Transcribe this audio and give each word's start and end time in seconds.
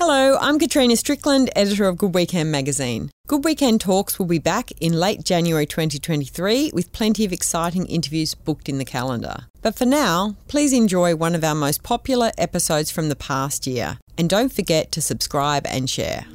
Hello, 0.00 0.38
I'm 0.40 0.60
Katrina 0.60 0.94
Strickland, 0.94 1.50
editor 1.56 1.88
of 1.88 1.98
Good 1.98 2.14
Weekend 2.14 2.52
magazine. 2.52 3.10
Good 3.26 3.44
Weekend 3.44 3.80
Talks 3.80 4.16
will 4.16 4.26
be 4.26 4.38
back 4.38 4.70
in 4.80 4.92
late 4.92 5.24
January 5.24 5.66
2023 5.66 6.70
with 6.72 6.92
plenty 6.92 7.24
of 7.24 7.32
exciting 7.32 7.84
interviews 7.86 8.32
booked 8.36 8.68
in 8.68 8.78
the 8.78 8.84
calendar. 8.84 9.46
But 9.60 9.76
for 9.76 9.86
now, 9.86 10.36
please 10.46 10.72
enjoy 10.72 11.16
one 11.16 11.34
of 11.34 11.42
our 11.42 11.56
most 11.56 11.82
popular 11.82 12.30
episodes 12.38 12.92
from 12.92 13.08
the 13.08 13.16
past 13.16 13.66
year. 13.66 13.98
And 14.16 14.30
don't 14.30 14.52
forget 14.52 14.92
to 14.92 15.02
subscribe 15.02 15.66
and 15.66 15.90
share. 15.90 16.26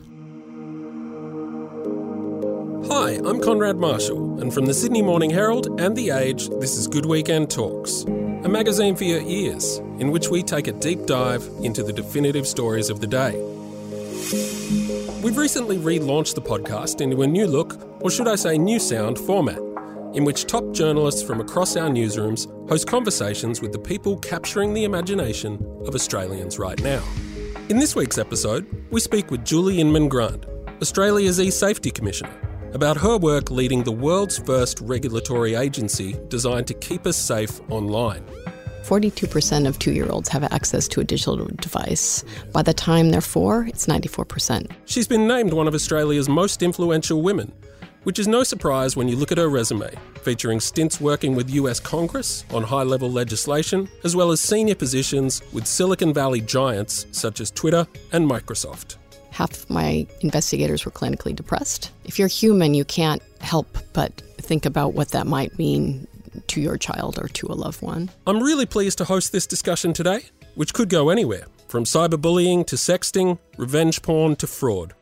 Hi, 2.92 3.14
I'm 3.24 3.40
Konrad 3.40 3.78
Marshall, 3.78 4.42
and 4.42 4.54
from 4.54 4.66
the 4.66 4.74
Sydney 4.74 5.02
Morning 5.02 5.30
Herald 5.30 5.80
and 5.80 5.96
The 5.96 6.10
Age, 6.10 6.50
this 6.60 6.76
is 6.76 6.90
Good 6.90 7.06
Weekend 7.06 7.50
Talks, 7.50 8.04
a 8.04 8.50
magazine 8.50 8.98
for 8.98 9.06
your 9.06 9.22
ears, 9.22 9.78
in 10.00 10.12
which 10.12 10.28
we 10.28 10.44
take 10.44 10.68
a 10.68 10.74
deep 10.74 11.06
dive 11.06 11.50
into 11.62 11.82
the 11.82 11.94
definitive 11.94 12.46
stories 12.46 12.90
of 12.90 13.00
the 13.00 13.08
day. 13.08 13.53
We've 15.22 15.38
recently 15.38 15.78
relaunched 15.78 16.36
the 16.36 16.42
podcast 16.42 17.02
into 17.02 17.24
a 17.24 17.28
new 17.28 17.46
look, 17.46 17.78
or 18.02 18.10
should 18.10 18.28
I 18.28 18.36
say 18.36 18.58
new 18.58 18.80
sound, 18.80 19.20
format, 19.20 19.58
in 20.14 20.24
which 20.24 20.46
top 20.46 20.72
journalists 20.72 21.22
from 21.22 21.42
across 21.42 21.76
our 21.76 21.90
newsrooms 21.90 22.48
host 22.70 22.88
conversations 22.88 23.62
with 23.62 23.74
the 23.74 23.80
people 23.80 24.18
capturing 24.20 24.74
the 24.74 24.86
imagination 24.86 25.56
of 25.86 25.94
Australians 25.94 26.58
right 26.58 26.82
now. 26.82 27.04
In 27.68 27.80
this 27.80 27.96
week's 27.96 28.18
episode, 28.18 28.66
we 28.92 29.02
speak 29.02 29.30
with 29.30 29.44
Julie 29.44 29.82
Inman 29.82 30.08
Grant, 30.08 30.46
Australia's 30.82 31.40
e 31.40 31.52
Safety 31.52 31.92
Commissioner, 31.92 32.34
about 32.74 32.96
her 32.98 33.18
work 33.18 33.52
leading 33.52 33.84
the 33.84 33.92
world's 33.92 34.38
first 34.38 34.80
regulatory 34.80 35.56
agency 35.56 36.16
designed 36.30 36.68
to 36.68 36.74
keep 36.74 37.06
us 37.06 37.18
safe 37.18 37.60
online. 37.70 38.26
42% 38.84 39.66
of 39.66 39.80
two 39.80 39.94
year 39.94 40.10
olds 40.10 40.28
have 40.30 40.44
access 40.44 40.88
to 40.90 41.00
a 41.00 41.04
digital 41.04 41.38
device. 41.56 42.24
By 42.52 42.64
the 42.64 42.74
time 42.74 43.12
they're 43.12 43.22
four, 43.22 43.66
it's 43.66 43.88
94%. 43.88 44.70
She's 44.86 45.08
been 45.08 45.26
named 45.26 45.54
one 45.54 45.68
of 45.68 45.74
Australia's 45.74 46.28
most 46.28 46.62
influential 46.62 47.22
women, 47.22 47.54
which 48.04 48.20
is 48.20 48.28
no 48.28 48.44
surprise 48.44 48.98
when 48.98 49.08
you 49.08 49.16
look 49.16 49.32
at 49.32 49.38
her 49.38 49.48
resume, 49.48 49.90
featuring 50.22 50.60
stints 50.60 51.00
working 51.00 51.34
with 51.34 51.50
US 51.52 51.80
Congress 51.80 52.44
on 52.54 52.64
high 52.64 52.84
level 52.84 53.10
legislation, 53.10 53.88
as 54.04 54.18
well 54.18 54.32
as 54.32 54.42
senior 54.42 54.76
positions 54.76 55.42
with 55.54 55.66
Silicon 55.66 56.14
Valley 56.14 56.42
giants 56.42 57.06
such 57.12 57.40
as 57.40 57.52
Twitter 57.52 57.88
and 58.12 58.30
Microsoft. 58.30 58.98
Half 59.32 59.68
my 59.70 60.06
investigators 60.20 60.86
were 60.86 60.92
clinically 60.92 61.36
depressed. 61.36 61.92
If 62.04 62.20
you're 62.20 62.28
human, 62.28 62.74
you 62.74 62.86
can't 62.86 63.22
help 63.40 63.78
but 63.94 64.12
think 64.38 64.66
about 64.66 64.94
what 64.94 65.10
that 65.10 65.26
might 65.26 65.58
mean 65.58 66.06
to 66.48 66.62
your 66.62 66.78
child 66.78 67.20
or 67.20 67.28
to 67.30 67.48
a 67.48 67.54
loved 67.54 67.82
one. 67.82 68.10
I'm 68.28 68.42
really 68.42 68.66
pleased 68.66 68.98
to 69.00 69.06
host 69.06 69.32
this 69.32 69.48
discussion 69.48 69.94
today, 69.94 70.26
which 70.56 70.74
could 70.74 70.90
go 70.90 71.10
anywhere 71.10 71.46
from 71.68 71.84
cyberbullying 71.84 72.66
to 72.68 72.76
sexting, 72.76 73.40
revenge 73.58 74.02
porn 74.02 74.36
to 74.38 74.48
fraud. 74.48 74.94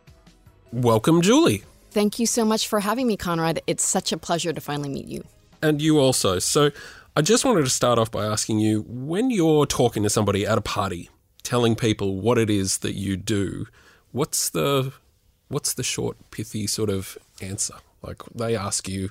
Welcome, 0.72 1.22
Julie. 1.22 1.64
Thank 1.92 2.20
you 2.20 2.26
so 2.26 2.46
much 2.46 2.68
for 2.68 2.80
having 2.80 3.08
me, 3.08 3.18
Konrad. 3.18 3.60
It's 3.68 3.84
such 3.84 4.12
a 4.12 4.18
pleasure 4.18 4.54
to 4.54 4.62
finally 4.62 4.90
meet 4.90 5.08
you. 5.08 5.24
And 5.62 5.82
you 5.82 6.00
also. 6.00 6.40
So, 6.40 6.72
I 7.16 7.22
just 7.22 7.44
wanted 7.44 7.66
to 7.66 7.70
start 7.70 8.00
off 8.00 8.10
by 8.10 8.26
asking 8.26 8.60
you 8.60 8.86
when 8.88 9.32
you're 9.32 9.66
talking 9.66 10.02
to 10.04 10.10
somebody 10.10 10.46
at 10.46 10.58
a 10.58 10.62
party, 10.62 11.10
telling 11.44 11.76
people 11.76 12.22
what 12.22 12.38
it 12.38 12.50
is 12.50 12.78
that 12.80 12.96
you 12.96 13.18
do, 13.18 13.68
what's 14.14 14.50
the 14.50 14.94
what's 15.50 15.74
the 15.74 15.84
short 15.84 16.16
pithy 16.32 16.68
sort 16.68 16.90
of 16.90 17.18
answer? 17.42 17.76
Like 18.02 18.24
they 18.34 18.56
ask 18.56 18.88
you, 18.88 19.10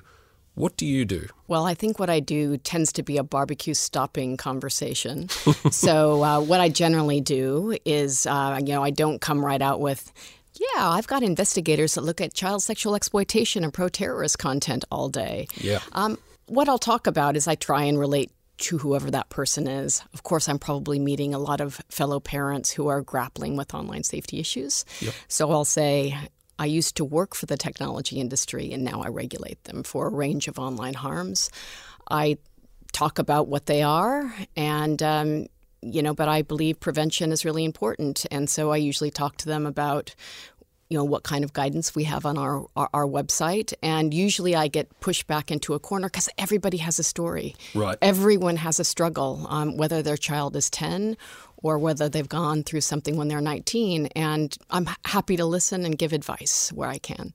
what 0.55 0.77
do 0.77 0.85
you 0.85 1.05
do? 1.05 1.27
Well, 1.47 1.65
I 1.65 1.73
think 1.73 1.97
what 1.97 2.09
I 2.09 2.19
do 2.19 2.57
tends 2.57 2.91
to 2.93 3.03
be 3.03 3.17
a 3.17 3.23
barbecue 3.23 3.73
stopping 3.73 4.37
conversation. 4.37 5.29
so, 5.71 6.23
uh, 6.23 6.41
what 6.41 6.59
I 6.59 6.69
generally 6.69 7.21
do 7.21 7.77
is, 7.85 8.25
uh, 8.25 8.59
you 8.59 8.73
know, 8.73 8.83
I 8.83 8.89
don't 8.89 9.21
come 9.21 9.43
right 9.45 9.61
out 9.61 9.79
with, 9.79 10.11
yeah, 10.53 10.89
I've 10.89 11.07
got 11.07 11.23
investigators 11.23 11.95
that 11.95 12.01
look 12.01 12.19
at 12.21 12.33
child 12.33 12.63
sexual 12.63 12.95
exploitation 12.95 13.63
and 13.63 13.73
pro 13.73 13.89
terrorist 13.89 14.39
content 14.39 14.83
all 14.91 15.09
day. 15.09 15.47
Yeah. 15.55 15.79
Um, 15.93 16.17
what 16.47 16.67
I'll 16.67 16.77
talk 16.77 17.07
about 17.07 17.37
is 17.37 17.47
I 17.47 17.55
try 17.55 17.83
and 17.83 17.97
relate 17.97 18.31
to 18.57 18.77
whoever 18.77 19.09
that 19.11 19.29
person 19.29 19.67
is. 19.67 20.03
Of 20.13 20.23
course, 20.23 20.47
I'm 20.47 20.59
probably 20.59 20.99
meeting 20.99 21.33
a 21.33 21.39
lot 21.39 21.61
of 21.61 21.81
fellow 21.89 22.19
parents 22.19 22.71
who 22.71 22.87
are 22.87 23.01
grappling 23.01 23.55
with 23.55 23.73
online 23.73 24.03
safety 24.03 24.39
issues. 24.39 24.85
Yep. 24.99 25.13
So 25.27 25.51
I'll 25.51 25.65
say, 25.65 26.17
I 26.59 26.65
used 26.65 26.95
to 26.97 27.05
work 27.05 27.35
for 27.35 27.45
the 27.45 27.57
technology 27.57 28.19
industry 28.19 28.71
and 28.71 28.83
now 28.83 29.01
I 29.01 29.07
regulate 29.07 29.63
them 29.63 29.83
for 29.83 30.07
a 30.07 30.11
range 30.11 30.47
of 30.47 30.59
online 30.59 30.93
harms. 30.93 31.49
I 32.09 32.37
talk 32.91 33.19
about 33.19 33.47
what 33.47 33.65
they 33.65 33.81
are 33.81 34.33
and 34.55 35.01
um, 35.01 35.47
you 35.81 36.03
know 36.03 36.13
but 36.13 36.27
i 36.27 36.41
believe 36.41 36.79
prevention 36.79 37.31
is 37.31 37.45
really 37.45 37.65
important 37.65 38.25
and 38.31 38.49
so 38.49 38.71
i 38.71 38.77
usually 38.77 39.09
talk 39.09 39.37
to 39.37 39.45
them 39.45 39.65
about 39.65 40.13
you 40.91 40.97
know 40.97 41.05
what 41.05 41.23
kind 41.23 41.43
of 41.45 41.53
guidance 41.53 41.95
we 41.95 42.03
have 42.03 42.25
on 42.25 42.37
our 42.37 42.65
our, 42.75 42.89
our 42.93 43.05
website 43.07 43.73
and 43.81 44.13
usually 44.13 44.55
i 44.55 44.67
get 44.67 44.87
pushed 44.99 45.25
back 45.25 45.49
into 45.49 45.73
a 45.73 45.79
corner 45.79 46.07
because 46.09 46.27
everybody 46.37 46.77
has 46.77 46.99
a 46.99 47.03
story 47.03 47.55
Right. 47.73 47.97
everyone 48.01 48.57
has 48.57 48.77
a 48.79 48.83
struggle 48.83 49.45
um, 49.49 49.77
whether 49.77 50.01
their 50.01 50.17
child 50.17 50.55
is 50.57 50.69
10 50.69 51.15
or 51.63 51.77
whether 51.77 52.09
they've 52.09 52.27
gone 52.27 52.63
through 52.63 52.81
something 52.81 53.15
when 53.15 53.29
they're 53.29 53.39
19 53.39 54.07
and 54.17 54.57
i'm 54.69 54.87
happy 55.05 55.37
to 55.37 55.45
listen 55.45 55.85
and 55.85 55.97
give 55.97 56.11
advice 56.11 56.71
where 56.73 56.89
i 56.89 56.97
can 56.97 57.33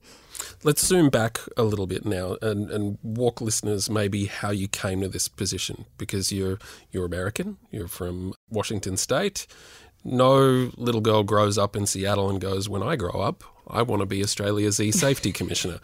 Let's 0.63 0.85
zoom 0.85 1.09
back 1.09 1.39
a 1.57 1.63
little 1.63 1.87
bit 1.87 2.05
now 2.05 2.37
and, 2.43 2.69
and 2.69 2.99
walk 3.01 3.41
listeners 3.41 3.89
maybe 3.89 4.27
how 4.27 4.51
you 4.51 4.67
came 4.67 5.01
to 5.01 5.07
this 5.07 5.27
position 5.27 5.85
because 5.97 6.31
you're 6.31 6.59
you're 6.91 7.05
American, 7.05 7.57
you're 7.71 7.87
from 7.87 8.35
Washington 8.47 8.97
State. 8.97 9.47
No 10.07 10.71
little 10.77 11.01
girl 11.01 11.23
grows 11.23 11.57
up 11.57 11.75
in 11.75 11.85
Seattle 11.85 12.29
and 12.29 12.39
goes, 12.39 12.69
"When 12.69 12.81
I 12.81 12.95
grow 12.95 13.19
up, 13.21 13.43
I 13.67 13.81
want 13.81 13.99
to 13.99 14.05
be 14.05 14.23
Australia's 14.23 14.79
e-safety 14.79 15.31
commissioner." 15.39 15.79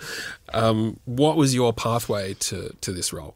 Um, 0.53 0.99
what 1.03 1.35
was 1.35 1.53
your 1.53 1.73
pathway 1.73 2.33
to 2.35 2.73
to 2.79 2.91
this 2.93 3.11
role? 3.11 3.35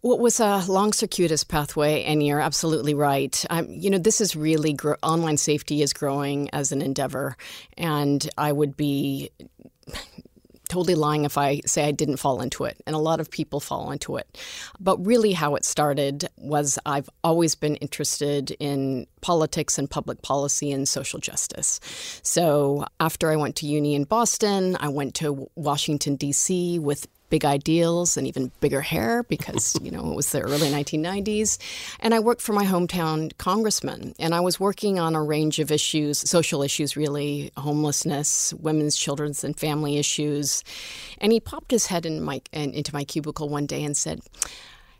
What 0.00 0.20
was 0.20 0.38
a 0.38 0.64
long, 0.68 0.92
circuitous 0.92 1.44
pathway, 1.44 2.04
and 2.04 2.24
you're 2.24 2.40
absolutely 2.40 2.94
right. 2.94 3.44
Um, 3.50 3.66
you 3.68 3.90
know, 3.90 3.98
this 3.98 4.20
is 4.20 4.36
really 4.36 4.72
gro- 4.72 4.96
online 5.02 5.36
safety 5.36 5.82
is 5.82 5.92
growing 5.92 6.50
as 6.50 6.72
an 6.72 6.82
endeavor, 6.82 7.36
and 7.76 8.28
I 8.36 8.52
would 8.52 8.76
be 8.76 9.30
totally 10.68 10.94
lying 10.94 11.24
if 11.24 11.36
I 11.38 11.60
say 11.66 11.84
I 11.84 11.92
didn't 11.92 12.18
fall 12.18 12.40
into 12.40 12.64
it. 12.64 12.80
And 12.86 12.94
a 12.94 12.98
lot 12.98 13.20
of 13.20 13.30
people 13.30 13.60
fall 13.60 13.90
into 13.90 14.16
it. 14.16 14.38
But 14.78 15.04
really, 15.04 15.32
how 15.32 15.54
it 15.54 15.64
started 15.64 16.28
was 16.36 16.78
I've 16.86 17.10
always 17.24 17.54
been 17.54 17.76
interested 17.76 18.52
in 18.60 19.06
politics 19.20 19.78
and 19.78 19.90
public 19.90 20.22
policy 20.22 20.70
and 20.70 20.88
social 20.88 21.18
justice. 21.18 21.80
So 22.22 22.84
after 23.00 23.30
I 23.30 23.36
went 23.36 23.56
to 23.56 23.66
uni 23.66 23.94
in 23.94 24.04
Boston, 24.04 24.76
I 24.80 24.88
went 24.88 25.14
to 25.16 25.48
Washington, 25.54 26.16
D.C. 26.16 26.78
with 26.78 27.06
big 27.30 27.44
ideals 27.44 28.16
and 28.16 28.26
even 28.26 28.50
bigger 28.60 28.80
hair 28.80 29.22
because 29.24 29.76
you 29.82 29.90
know 29.90 30.12
it 30.12 30.16
was 30.16 30.30
the 30.32 30.40
early 30.40 30.70
1990s 30.70 31.58
and 32.00 32.14
i 32.14 32.18
worked 32.18 32.40
for 32.40 32.52
my 32.52 32.64
hometown 32.64 33.36
congressman 33.38 34.14
and 34.18 34.34
i 34.34 34.40
was 34.40 34.60
working 34.60 34.98
on 34.98 35.14
a 35.14 35.22
range 35.22 35.58
of 35.58 35.70
issues 35.70 36.18
social 36.18 36.62
issues 36.62 36.96
really 36.96 37.50
homelessness 37.56 38.54
women's 38.54 38.96
children's 38.96 39.44
and 39.44 39.58
family 39.58 39.98
issues. 39.98 40.62
And 41.18 41.32
he 41.32 41.40
popped 41.40 41.70
his 41.70 41.86
head 41.86 42.06
in 42.06 42.22
my 42.22 42.40
in, 42.52 42.72
into 42.72 42.94
my 42.94 43.04
cubicle 43.04 43.48
one 43.48 43.66
day 43.66 43.82
and 43.84 43.96
said 43.96 44.20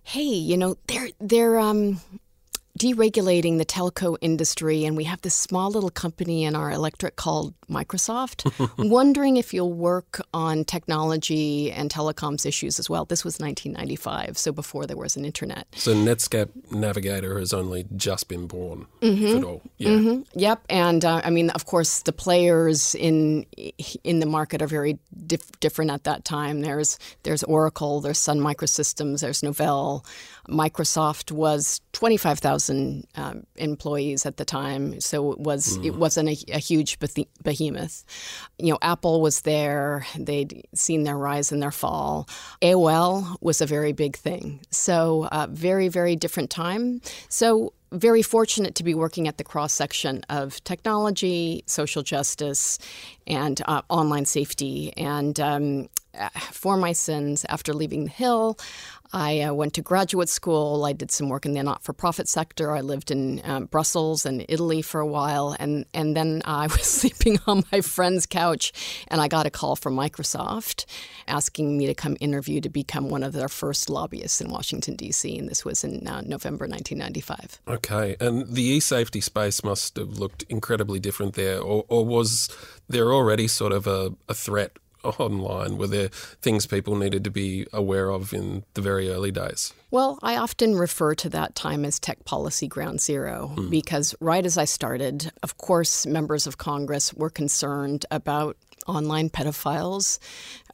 hey 0.02 0.22
you 0.22 0.56
know 0.56 0.76
they're 0.86 1.10
they're 1.20 1.58
um 1.58 2.00
deregulating 2.78 3.58
the 3.58 3.64
telco 3.66 4.16
industry, 4.20 4.84
and 4.84 4.96
we 4.96 5.04
have 5.04 5.20
this 5.22 5.34
small 5.34 5.70
little 5.70 5.90
company 5.90 6.44
in 6.44 6.54
our 6.54 6.70
electorate 6.70 7.16
called 7.16 7.52
Microsoft. 7.68 8.38
Wondering 8.78 9.36
if 9.36 9.52
you'll 9.52 9.72
work 9.72 10.20
on 10.32 10.64
technology 10.64 11.72
and 11.72 11.90
telecoms 11.90 12.46
issues 12.46 12.78
as 12.78 12.88
well. 12.88 13.04
This 13.04 13.24
was 13.24 13.38
1995, 13.40 14.38
so 14.38 14.52
before 14.52 14.86
there 14.86 14.96
was 14.96 15.16
an 15.16 15.24
internet. 15.24 15.66
So 15.74 15.92
Netscape 15.94 16.50
Navigator 16.70 17.38
has 17.38 17.52
only 17.52 17.86
just 17.96 18.28
been 18.28 18.46
born, 18.46 18.86
if 19.02 19.36
at 19.36 19.44
all. 19.44 19.62
Yeah. 19.78 19.90
Mhm. 19.90 20.26
Yep, 20.34 20.62
and 20.70 21.04
uh, 21.04 21.20
I 21.24 21.30
mean, 21.30 21.50
of 21.50 21.66
course, 21.66 22.02
the 22.02 22.12
players 22.12 22.94
in 22.94 23.44
in 24.04 24.20
the 24.20 24.26
market 24.26 24.62
are 24.62 24.66
very 24.68 24.98
dif- 25.26 25.58
different 25.60 25.90
at 25.90 26.04
that 26.04 26.24
time. 26.24 26.60
There's 26.60 26.98
there's 27.24 27.42
Oracle, 27.44 28.00
there's 28.00 28.18
Sun 28.18 28.38
Microsystems, 28.38 29.20
there's 29.20 29.40
Novell. 29.40 30.04
Microsoft 30.48 31.30
was 31.30 31.82
25,000 31.92 32.67
um, 32.70 33.46
employees 33.56 34.26
at 34.26 34.36
the 34.36 34.44
time, 34.44 35.00
so 35.00 35.32
it 35.32 35.38
was 35.38 35.76
it 35.84 35.96
wasn't 35.96 36.28
a, 36.28 36.36
a 36.52 36.58
huge 36.58 36.98
behemoth. 37.42 38.04
You 38.58 38.72
know, 38.72 38.78
Apple 38.82 39.20
was 39.20 39.42
there; 39.42 40.06
they'd 40.18 40.66
seen 40.74 41.04
their 41.04 41.18
rise 41.18 41.52
and 41.52 41.62
their 41.62 41.70
fall. 41.70 42.28
AOL 42.62 43.36
was 43.40 43.60
a 43.60 43.66
very 43.66 43.92
big 43.92 44.16
thing, 44.16 44.60
so 44.70 45.28
uh, 45.32 45.46
very 45.50 45.88
very 45.88 46.16
different 46.16 46.50
time. 46.50 47.00
So 47.28 47.72
very 47.92 48.22
fortunate 48.22 48.74
to 48.74 48.84
be 48.84 48.94
working 48.94 49.28
at 49.28 49.38
the 49.38 49.44
cross 49.44 49.72
section 49.72 50.22
of 50.28 50.62
technology, 50.64 51.62
social 51.66 52.02
justice, 52.02 52.78
and 53.26 53.62
uh, 53.66 53.82
online 53.88 54.26
safety. 54.26 54.92
And 54.96 55.38
um, 55.40 55.88
for 56.52 56.76
my 56.76 56.92
sins 56.92 57.44
after 57.48 57.72
leaving 57.72 58.04
the 58.04 58.10
Hill. 58.10 58.58
I 59.12 59.40
uh, 59.40 59.54
went 59.54 59.72
to 59.74 59.82
graduate 59.82 60.28
school. 60.28 60.84
I 60.84 60.92
did 60.92 61.10
some 61.10 61.28
work 61.28 61.46
in 61.46 61.54
the 61.54 61.62
not-for-profit 61.62 62.28
sector. 62.28 62.76
I 62.76 62.82
lived 62.82 63.10
in 63.10 63.40
um, 63.44 63.64
Brussels 63.64 64.26
and 64.26 64.44
Italy 64.48 64.82
for 64.82 65.00
a 65.00 65.06
while, 65.06 65.56
and 65.58 65.86
and 65.94 66.14
then 66.14 66.42
I 66.44 66.66
was 66.66 66.82
sleeping 66.82 67.38
on 67.46 67.64
my 67.72 67.80
friend's 67.80 68.26
couch, 68.26 68.72
and 69.08 69.20
I 69.20 69.28
got 69.28 69.46
a 69.46 69.50
call 69.50 69.76
from 69.76 69.96
Microsoft 69.96 70.84
asking 71.26 71.78
me 71.78 71.86
to 71.86 71.94
come 71.94 72.16
interview 72.20 72.60
to 72.60 72.68
become 72.68 73.08
one 73.08 73.22
of 73.22 73.32
their 73.32 73.48
first 73.48 73.88
lobbyists 73.88 74.40
in 74.40 74.50
Washington 74.50 74.94
D.C. 74.94 75.38
And 75.38 75.48
this 75.48 75.64
was 75.64 75.84
in 75.84 76.06
uh, 76.06 76.20
November 76.22 76.66
1995. 76.66 77.60
Okay, 77.68 78.16
and 78.20 78.46
the 78.46 78.62
e-safety 78.62 79.20
space 79.20 79.64
must 79.64 79.96
have 79.96 80.18
looked 80.18 80.42
incredibly 80.50 81.00
different 81.00 81.34
there, 81.34 81.60
or, 81.60 81.84
or 81.88 82.04
was 82.04 82.50
there 82.88 83.12
already 83.12 83.48
sort 83.48 83.72
of 83.72 83.86
a, 83.86 84.14
a 84.28 84.34
threat 84.34 84.78
online? 85.18 85.78
Were 85.78 85.86
there 85.86 86.08
things 86.08 86.66
people 86.66 86.96
needed 86.96 87.24
to 87.24 87.30
be 87.30 87.66
aware 87.72 88.10
of 88.10 88.32
in 88.32 88.64
the 88.74 88.80
very 88.80 89.10
early 89.10 89.30
days? 89.30 89.72
Well, 89.90 90.18
I 90.22 90.36
often 90.36 90.76
refer 90.76 91.14
to 91.16 91.30
that 91.30 91.54
time 91.54 91.84
as 91.84 91.98
tech 91.98 92.24
policy 92.24 92.68
ground 92.68 93.00
zero 93.00 93.52
mm. 93.56 93.70
because 93.70 94.14
right 94.20 94.44
as 94.44 94.58
I 94.58 94.64
started, 94.64 95.32
of 95.42 95.56
course, 95.56 96.06
members 96.06 96.46
of 96.46 96.58
Congress 96.58 97.14
were 97.14 97.30
concerned 97.30 98.04
about 98.10 98.56
online 98.86 99.30
pedophiles. 99.30 100.18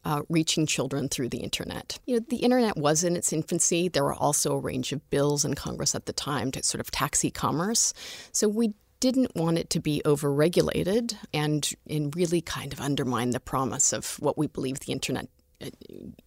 Uh, 0.07 0.21
reaching 0.29 0.67
children 0.67 1.09
through 1.09 1.31
the 1.31 1.39
internet. 1.39 1.99
You 2.05 2.17
know, 2.17 2.27
the 2.29 2.37
internet 2.37 2.77
was 2.77 3.05
in 3.05 3.17
its 3.17 3.33
infancy. 3.33 3.89
There 3.89 4.05
were 4.05 4.13
also 4.13 4.53
a 4.53 4.59
range 4.59 4.93
of 4.93 5.09
bills 5.09 5.47
in 5.47 5.55
Congress 5.55 5.95
at 5.95 6.05
the 6.05 6.13
time 6.13 6.51
to 6.51 6.63
sort 6.63 6.83
of 6.83 6.91
tax 6.91 7.25
e-commerce. 7.25 7.95
So 8.31 8.47
we 8.47 8.75
didn't 9.05 9.37
want 9.37 9.59
it 9.59 9.69
to 9.69 9.81
be 9.81 10.01
overregulated 10.07 11.15
and, 11.35 11.71
and 11.91 12.17
really 12.17 12.41
kind 12.41 12.73
of 12.73 12.81
undermine 12.81 13.33
the 13.33 13.39
promise 13.39 13.93
of 13.93 14.15
what 14.19 14.39
we 14.39 14.47
believe 14.47 14.81
the 14.81 14.93
internet 14.93 15.29
uh, 15.61 15.69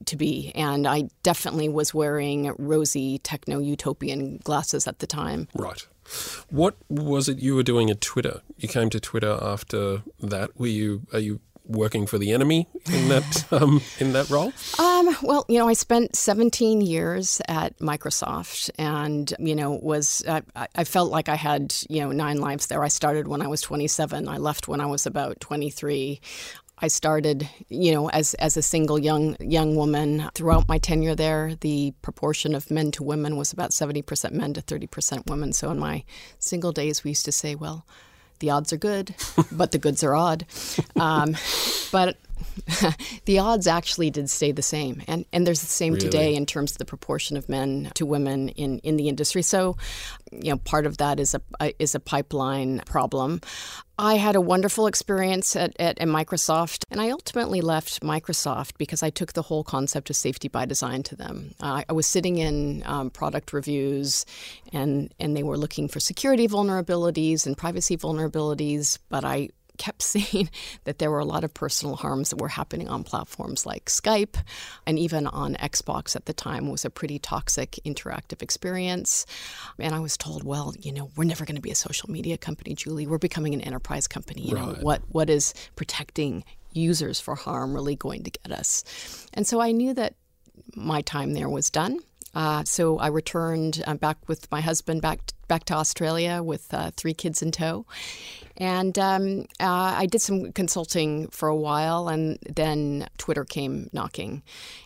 to 0.05 0.15
be. 0.15 0.51
And 0.53 0.85
I 0.85 1.09
definitely 1.23 1.69
was 1.69 1.91
wearing 1.91 2.53
rosy 2.59 3.17
techno 3.17 3.57
utopian 3.57 4.37
glasses 4.43 4.87
at 4.87 4.99
the 4.99 5.07
time. 5.07 5.47
Right. 5.55 5.87
What 6.51 6.75
was 6.87 7.27
it 7.27 7.39
you 7.39 7.55
were 7.55 7.63
doing 7.63 7.89
at 7.89 7.99
Twitter? 7.99 8.41
You 8.57 8.69
came 8.69 8.91
to 8.91 8.99
Twitter 8.99 9.39
after 9.41 10.03
that. 10.19 10.59
Were 10.59 10.67
you 10.67 11.01
are 11.11 11.19
you 11.19 11.41
working 11.67 12.07
for 12.07 12.17
the 12.17 12.31
enemy 12.31 12.67
in 12.91 13.09
that 13.09 13.45
um, 13.51 13.81
in 13.99 14.13
that 14.13 14.29
role? 14.29 14.53
Um, 14.79 15.15
well, 15.21 15.45
you 15.47 15.59
know, 15.59 15.67
I 15.67 15.73
spent 15.73 16.15
17 16.15 16.81
years 16.81 17.41
at 17.47 17.77
Microsoft, 17.79 18.69
and 18.77 19.33
you 19.39 19.55
know, 19.55 19.71
was 19.81 20.23
uh, 20.27 20.41
I 20.55 20.83
felt 20.83 21.11
like 21.11 21.29
I 21.29 21.35
had 21.35 21.75
you 21.89 22.01
know 22.01 22.11
nine 22.11 22.39
lives 22.39 22.67
there. 22.67 22.83
I 22.83 22.87
started 22.87 23.27
when 23.27 23.41
I 23.41 23.47
was 23.47 23.61
27. 23.61 24.27
I 24.27 24.37
left 24.37 24.67
when 24.67 24.81
I 24.81 24.85
was 24.85 25.05
about 25.05 25.39
23. 25.39 26.19
I 26.79 26.89
started, 26.89 27.49
you 27.69 27.91
know, 27.91 28.09
as 28.09 28.35
as 28.35 28.55
a 28.55 28.61
single 28.61 28.99
young 28.99 29.35
young 29.39 29.75
woman. 29.75 30.29
Throughout 30.35 30.67
my 30.67 30.77
tenure 30.77 31.15
there, 31.15 31.55
the 31.61 31.93
proportion 32.03 32.53
of 32.53 32.69
men 32.69 32.91
to 32.91 33.03
women 33.03 33.35
was 33.35 33.51
about 33.51 33.71
70% 33.71 34.31
men 34.31 34.53
to 34.53 34.61
30% 34.61 35.27
women. 35.27 35.53
So 35.53 35.71
in 35.71 35.79
my 35.79 36.03
single 36.37 36.71
days, 36.71 37.03
we 37.03 37.11
used 37.11 37.25
to 37.25 37.31
say, 37.31 37.55
well, 37.55 37.87
the 38.39 38.49
odds 38.49 38.71
are 38.73 38.77
good, 38.77 39.13
but 39.51 39.71
the 39.71 39.77
goods 39.77 40.03
are 40.03 40.15
odd. 40.15 40.45
Um, 40.95 41.35
but 41.91 42.17
the 43.25 43.39
odds 43.39 43.67
actually 43.67 44.09
did 44.09 44.29
stay 44.29 44.51
the 44.51 44.61
same, 44.61 45.01
and 45.07 45.25
and 45.31 45.45
there's 45.45 45.61
the 45.61 45.67
same 45.67 45.93
really? 45.93 46.05
today 46.05 46.35
in 46.35 46.45
terms 46.45 46.71
of 46.71 46.77
the 46.77 46.85
proportion 46.85 47.37
of 47.37 47.47
men 47.49 47.91
to 47.95 48.05
women 48.05 48.49
in 48.49 48.79
in 48.79 48.97
the 48.97 49.07
industry. 49.07 49.41
So, 49.41 49.77
you 50.31 50.51
know, 50.51 50.57
part 50.57 50.85
of 50.85 50.97
that 50.97 51.19
is 51.19 51.35
a 51.35 51.73
is 51.79 51.95
a 51.95 51.99
pipeline 51.99 52.81
problem. 52.85 53.41
I 53.99 54.17
had 54.17 54.35
a 54.35 54.41
wonderful 54.41 54.85
experience 54.85 55.55
at, 55.55 55.75
at, 55.79 55.97
at, 55.97 56.07
Microsoft, 56.07 56.83
and 56.91 57.01
I 57.01 57.09
ultimately 57.09 57.61
left 57.61 58.01
Microsoft 58.01 58.73
because 58.77 59.01
I 59.01 59.09
took 59.09 59.33
the 59.33 59.41
whole 59.41 59.63
concept 59.63 60.11
of 60.11 60.15
safety 60.15 60.47
by 60.47 60.65
design 60.65 61.01
to 61.03 61.15
them. 61.15 61.55
Uh, 61.59 61.81
I 61.89 61.93
was 61.93 62.05
sitting 62.05 62.37
in 62.37 62.83
um, 62.85 63.09
product 63.09 63.53
reviews, 63.53 64.25
and 64.71 65.13
and 65.19 65.35
they 65.35 65.43
were 65.43 65.57
looking 65.57 65.87
for 65.87 65.99
security 65.99 66.47
vulnerabilities 66.47 67.47
and 67.47 67.57
privacy 67.57 67.97
vulnerabilities, 67.97 68.99
but 69.09 69.25
I 69.25 69.49
kept 69.77 70.01
seeing 70.07 70.49
that 70.83 70.99
there 70.99 71.11
were 71.11 71.19
a 71.19 71.25
lot 71.25 71.43
of 71.43 71.53
personal 71.53 71.95
harms 71.95 72.29
that 72.29 72.41
were 72.41 72.47
happening 72.49 72.87
on 72.87 73.03
platforms 73.03 73.65
like 73.65 73.85
Skype 73.85 74.35
and 74.85 74.99
even 74.99 75.27
on 75.27 75.55
Xbox 75.55 76.15
at 76.15 76.25
the 76.25 76.33
time 76.33 76.69
was 76.69 76.85
a 76.85 76.89
pretty 76.89 77.19
toxic 77.19 77.79
interactive 77.85 78.41
experience. 78.41 79.25
And 79.79 79.93
I 79.93 79.99
was 79.99 80.17
told, 80.17 80.43
well, 80.43 80.73
you 80.79 80.91
know, 80.91 81.09
we're 81.15 81.23
never 81.23 81.45
going 81.45 81.55
to 81.55 81.61
be 81.61 81.71
a 81.71 81.75
social 81.75 82.09
media 82.11 82.37
company, 82.37 82.75
Julie. 82.75 83.07
We're 83.07 83.17
becoming 83.17 83.53
an 83.53 83.61
enterprise 83.61 84.07
company. 84.07 84.41
You 84.41 84.55
right. 84.55 84.67
know, 84.67 84.73
what 84.81 85.01
what 85.09 85.29
is 85.29 85.53
protecting 85.75 86.43
users 86.73 87.19
for 87.19 87.35
harm 87.35 87.73
really 87.73 87.95
going 87.95 88.23
to 88.23 88.31
get 88.31 88.51
us? 88.51 89.27
And 89.33 89.47
so 89.47 89.59
I 89.59 89.71
knew 89.71 89.93
that 89.93 90.15
my 90.75 91.01
time 91.01 91.33
there 91.33 91.49
was 91.49 91.69
done. 91.69 91.99
Uh, 92.37 92.63
so 92.65 92.99
I 92.99 93.07
returned 93.07 93.83
uh, 93.87 93.95
back 93.95 94.17
with 94.27 94.49
my 94.51 94.61
husband 94.61 95.01
back 95.01 95.21
back 95.47 95.63
to 95.65 95.73
Australia 95.73 96.43
with 96.43 96.71
uh, 96.71 96.91
three 96.95 97.15
kids 97.15 97.41
in 97.41 97.51
tow, 97.51 97.87
and 98.57 98.97
um, 98.99 99.47
uh, 99.59 99.95
I 99.97 100.05
did 100.05 100.21
some 100.21 100.51
consulting 100.51 101.29
for 101.29 101.49
a 101.49 101.55
while, 101.55 102.07
and 102.09 102.37
then 102.47 103.07
Twitter 103.17 103.43
came 103.43 103.89
knocking, 103.91 104.43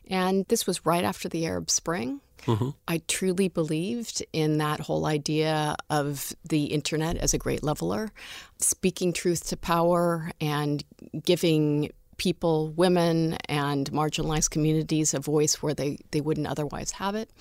and 0.10 0.46
this 0.48 0.66
was 0.66 0.86
right 0.86 1.04
after 1.04 1.28
the 1.28 1.46
Arab 1.46 1.70
Spring. 1.70 2.22
Mm-hmm. 2.46 2.70
I 2.88 3.02
truly 3.10 3.50
believed 3.50 4.24
in 4.32 4.60
that 4.60 4.80
whole 4.80 5.06
idea 5.06 5.76
of 5.90 6.34
the 6.48 6.66
internet 6.66 7.18
as 7.18 7.34
a 7.34 7.38
great 7.38 7.64
leveler, 7.64 8.14
speaking 8.60 9.12
truth 9.12 9.50
to 9.50 9.58
power 9.58 10.32
and 10.40 10.86
giving 11.26 11.92
people, 12.22 12.70
women, 12.74 13.36
and 13.50 13.92
marginalized 13.92 14.52
communities 14.52 15.16
a 15.16 15.20
voice 15.20 15.56
where 15.64 15.74
they, 15.74 15.98
they 16.12 16.22
wouldn't 16.22 16.46
otherwise 16.46 16.92
have 16.92 17.16
it. 17.16 17.32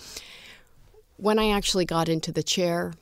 When 1.19 1.39
I 1.39 1.51
actually 1.51 1.85
got 1.85 2.09
into 2.09 2.33
the 2.33 2.43
chair 2.43 2.95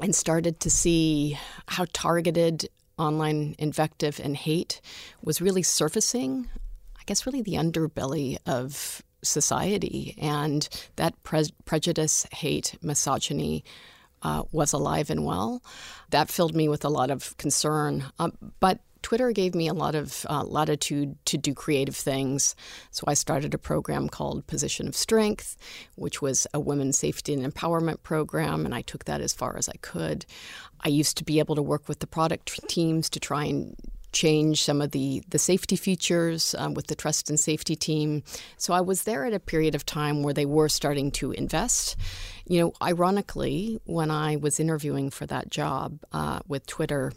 and 0.00 0.12
started 0.12 0.58
to 0.58 0.68
see 0.68 1.38
how 1.68 1.86
targeted 1.92 2.68
online 2.98 3.54
invective 3.60 4.18
and 4.18 4.36
hate 4.36 4.80
was 5.22 5.40
really 5.40 5.62
surfacing, 5.62 6.48
I 6.98 7.02
guess, 7.06 7.24
really 7.24 7.42
the 7.42 7.54
underbelly 7.54 8.38
of 8.44 9.00
society. 9.22 10.16
And 10.20 10.68
that 10.96 11.22
pre- 11.22 11.54
prejudice, 11.66 12.26
hate, 12.32 12.76
misogyny 12.82 13.62
uh, 14.22 14.42
was 14.50 14.72
alive 14.72 15.08
and 15.08 15.24
well. 15.24 15.62
That 16.10 16.30
filled 16.30 16.56
me 16.56 16.68
with 16.68 16.84
a 16.84 16.88
lot 16.88 17.12
of 17.12 17.36
concern. 17.36 18.06
Um, 18.18 18.32
but 18.58 18.80
Twitter 19.02 19.32
gave 19.32 19.54
me 19.54 19.68
a 19.68 19.74
lot 19.74 19.94
of 19.94 20.26
uh, 20.28 20.44
latitude 20.44 21.16
to 21.26 21.38
do 21.38 21.54
creative 21.54 21.96
things. 21.96 22.54
So 22.90 23.04
I 23.06 23.14
started 23.14 23.54
a 23.54 23.58
program 23.58 24.08
called 24.08 24.46
Position 24.46 24.88
of 24.88 24.96
Strength, 24.96 25.56
which 25.96 26.20
was 26.20 26.46
a 26.54 26.60
women's 26.60 26.98
safety 26.98 27.32
and 27.32 27.52
empowerment 27.52 28.02
program, 28.02 28.64
and 28.64 28.74
I 28.74 28.82
took 28.82 29.04
that 29.04 29.20
as 29.20 29.32
far 29.32 29.56
as 29.56 29.68
I 29.68 29.76
could. 29.80 30.26
I 30.82 30.88
used 30.88 31.16
to 31.18 31.24
be 31.24 31.38
able 31.38 31.56
to 31.56 31.62
work 31.62 31.88
with 31.88 32.00
the 32.00 32.06
product 32.06 32.68
teams 32.68 33.10
to 33.10 33.20
try 33.20 33.44
and 33.44 33.76
change 34.12 34.64
some 34.64 34.80
of 34.80 34.90
the, 34.90 35.22
the 35.28 35.38
safety 35.38 35.76
features 35.76 36.54
um, 36.58 36.74
with 36.74 36.88
the 36.88 36.94
trust 36.94 37.30
and 37.30 37.38
safety 37.38 37.76
team. 37.76 38.22
So 38.56 38.74
I 38.74 38.80
was 38.80 39.04
there 39.04 39.24
at 39.24 39.32
a 39.32 39.40
period 39.40 39.74
of 39.74 39.86
time 39.86 40.22
where 40.22 40.34
they 40.34 40.46
were 40.46 40.68
starting 40.68 41.10
to 41.12 41.32
invest. 41.32 41.96
You 42.46 42.60
know, 42.60 42.72
ironically, 42.82 43.78
when 43.84 44.10
I 44.10 44.36
was 44.36 44.58
interviewing 44.58 45.10
for 45.10 45.26
that 45.26 45.50
job 45.50 46.00
uh, 46.12 46.40
with 46.48 46.66
Twitter, 46.66 47.12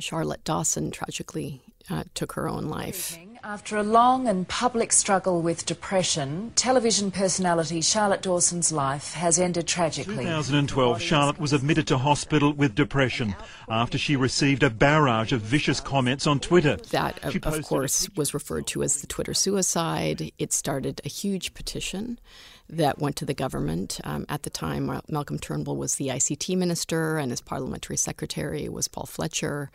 Charlotte 0.00 0.44
Dawson 0.44 0.90
tragically 0.90 1.60
uh, 1.90 2.04
took 2.14 2.32
her 2.32 2.48
own 2.48 2.66
life. 2.66 3.18
After 3.42 3.76
a 3.76 3.82
long 3.82 4.26
and 4.26 4.48
public 4.48 4.90
struggle 4.90 5.42
with 5.42 5.66
depression, 5.66 6.52
television 6.56 7.10
personality 7.10 7.82
Charlotte 7.82 8.22
Dawson's 8.22 8.72
life 8.72 9.12
has 9.12 9.38
ended 9.38 9.66
tragically. 9.66 10.24
2012, 10.24 11.02
Charlotte 11.02 11.38
was 11.38 11.52
admitted 11.52 11.86
to 11.88 11.98
hospital 11.98 12.54
with 12.54 12.74
depression 12.74 13.36
after 13.68 13.98
she 13.98 14.16
received 14.16 14.62
a 14.62 14.70
barrage 14.70 15.30
of 15.30 15.42
vicious 15.42 15.78
comments 15.78 16.26
on 16.26 16.40
Twitter. 16.40 16.76
That, 16.90 17.22
of, 17.22 17.36
of 17.44 17.62
course, 17.64 18.08
was 18.16 18.32
referred 18.32 18.66
to 18.68 18.82
as 18.82 19.02
the 19.02 19.06
Twitter 19.06 19.34
suicide. 19.34 20.32
It 20.38 20.54
started 20.54 21.02
a 21.04 21.08
huge 21.08 21.52
petition 21.52 22.18
that 22.68 22.98
went 22.98 23.16
to 23.16 23.24
the 23.24 23.34
government. 23.34 24.00
Um, 24.04 24.26
at 24.28 24.42
the 24.42 24.50
time, 24.50 24.90
Malcolm 25.08 25.38
Turnbull 25.38 25.76
was 25.76 25.96
the 25.96 26.08
ICT 26.08 26.56
minister, 26.56 27.18
and 27.18 27.30
his 27.30 27.40
parliamentary 27.40 27.96
secretary 27.96 28.68
was 28.68 28.88
Paul 28.88 29.06
Fletcher. 29.06 29.70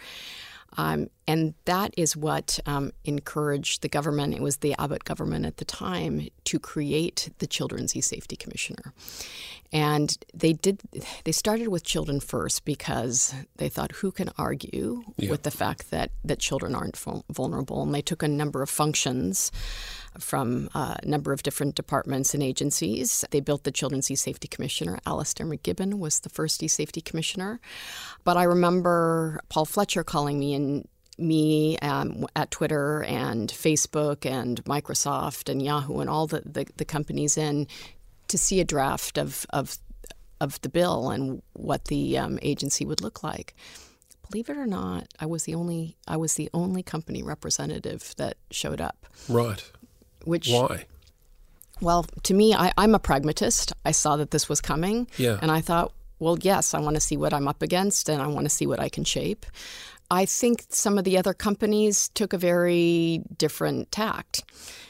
Um, 0.78 1.10
and 1.28 1.56
that 1.66 1.94
is 1.98 2.16
what 2.16 2.60
um, 2.66 2.92
encouraged 3.04 3.82
the 3.82 3.90
government, 3.90 4.36
it 4.36 4.42
was 4.42 4.58
the 4.58 4.76
Abbott 4.78 5.04
government 5.04 5.46
at 5.46 5.58
the 5.58 5.66
time, 5.66 6.28
to 6.46 6.60
create 6.60 7.30
the 7.40 7.48
Children's 7.48 7.96
E-Safety 7.96 8.36
Commissioner. 8.36 8.94
And 9.72 10.18
they 10.34 10.54
did. 10.54 10.82
They 11.26 11.32
started 11.32 11.68
with 11.68 11.84
children 11.84 12.20
first 12.20 12.66
because 12.66 13.36
they 13.58 13.70
thought, 13.70 13.92
who 13.94 14.12
can 14.12 14.32
argue 14.38 15.04
yeah. 15.18 15.30
with 15.30 15.44
the 15.44 15.52
fact 15.52 15.92
that 15.92 16.12
that 16.24 16.40
children 16.40 16.74
aren't 16.74 16.98
vulnerable? 17.30 17.84
And 17.84 17.94
they 17.94 18.02
took 18.02 18.24
a 18.24 18.28
number 18.28 18.64
of 18.64 18.70
functions 18.70 19.52
from 20.18 20.70
a 20.74 20.98
number 21.04 21.32
of 21.32 21.44
different 21.44 21.76
departments 21.76 22.34
and 22.34 22.42
agencies. 22.42 23.24
They 23.32 23.40
built 23.40 23.64
the 23.64 23.72
Children's 23.72 24.10
E-Safety 24.10 24.48
Commissioner. 24.48 25.00
Alastair 25.06 25.46
MacGibbon 25.46 26.00
was 26.00 26.22
the 26.22 26.30
first 26.30 26.64
E-Safety 26.64 27.02
Commissioner. 27.02 27.60
But 28.24 28.38
I 28.38 28.44
remember 28.44 29.40
Paul 29.50 29.66
Fletcher 29.66 30.04
calling 30.04 30.40
me 30.40 30.54
and 30.54 30.88
me 31.18 31.78
um, 31.80 32.26
at 32.36 32.50
Twitter 32.50 33.04
and 33.04 33.50
Facebook 33.50 34.26
and 34.26 34.64
Microsoft 34.64 35.50
and 35.50 35.62
Yahoo 35.62 36.00
and 36.00 36.10
all 36.10 36.28
the, 36.28 36.42
the, 36.46 36.66
the 36.78 36.86
companies 36.86 37.38
in 37.38 37.68
to 38.30 38.38
see 38.38 38.60
a 38.60 38.66
draft 38.66 39.18
of, 39.18 39.46
of, 39.50 39.78
of 40.40 40.62
the 40.62 40.70
bill 40.70 41.10
and 41.10 41.42
what 41.54 41.86
the 41.86 42.18
um, 42.18 42.40
agency 42.42 42.86
would 42.86 43.02
look 43.02 43.22
like. 43.24 43.54
Believe 44.30 44.50
it 44.50 44.58
or 44.58 44.68
not, 44.68 45.08
I 45.20 45.26
was 45.26 45.46
the 45.46 45.56
only 45.56 45.98
I 46.08 46.16
was 46.16 46.36
the 46.36 46.52
only 46.54 46.84
company 46.84 47.24
representative 47.24 48.14
that 48.18 48.38
showed 48.52 48.80
up. 48.80 49.08
Right. 49.28 49.72
Which 50.26 50.50
Why? 50.50 50.86
Well, 51.82 52.06
to 52.24 52.34
me, 52.34 52.54
I, 52.54 52.74
I'm 52.78 52.94
a 52.94 53.00
pragmatist. 53.00 53.72
I 53.86 53.92
saw 53.92 54.18
that 54.18 54.32
this 54.32 54.50
was 54.50 54.60
coming, 54.60 55.08
Yeah. 55.18 55.40
and 55.42 55.50
I 55.50 55.62
thought, 55.62 55.94
well, 56.20 56.38
yes, 56.42 56.74
I 56.74 56.80
want 56.80 56.96
to 56.96 57.00
see 57.02 57.16
what 57.16 57.34
I'm 57.34 57.48
up 57.48 57.62
against, 57.62 58.10
and 58.10 58.22
I 58.22 58.28
want 58.28 58.46
to 58.46 58.50
see 58.50 58.68
what 58.68 58.80
I 58.80 58.90
can 58.90 59.06
shape. 59.06 59.46
I 60.12 60.26
think 60.26 60.66
some 60.70 60.98
of 60.98 61.06
the 61.06 61.18
other 61.18 61.34
companies 61.34 62.10
took 62.10 62.34
a 62.34 62.38
very 62.38 63.22
different 63.38 63.92
tact. 63.92 64.44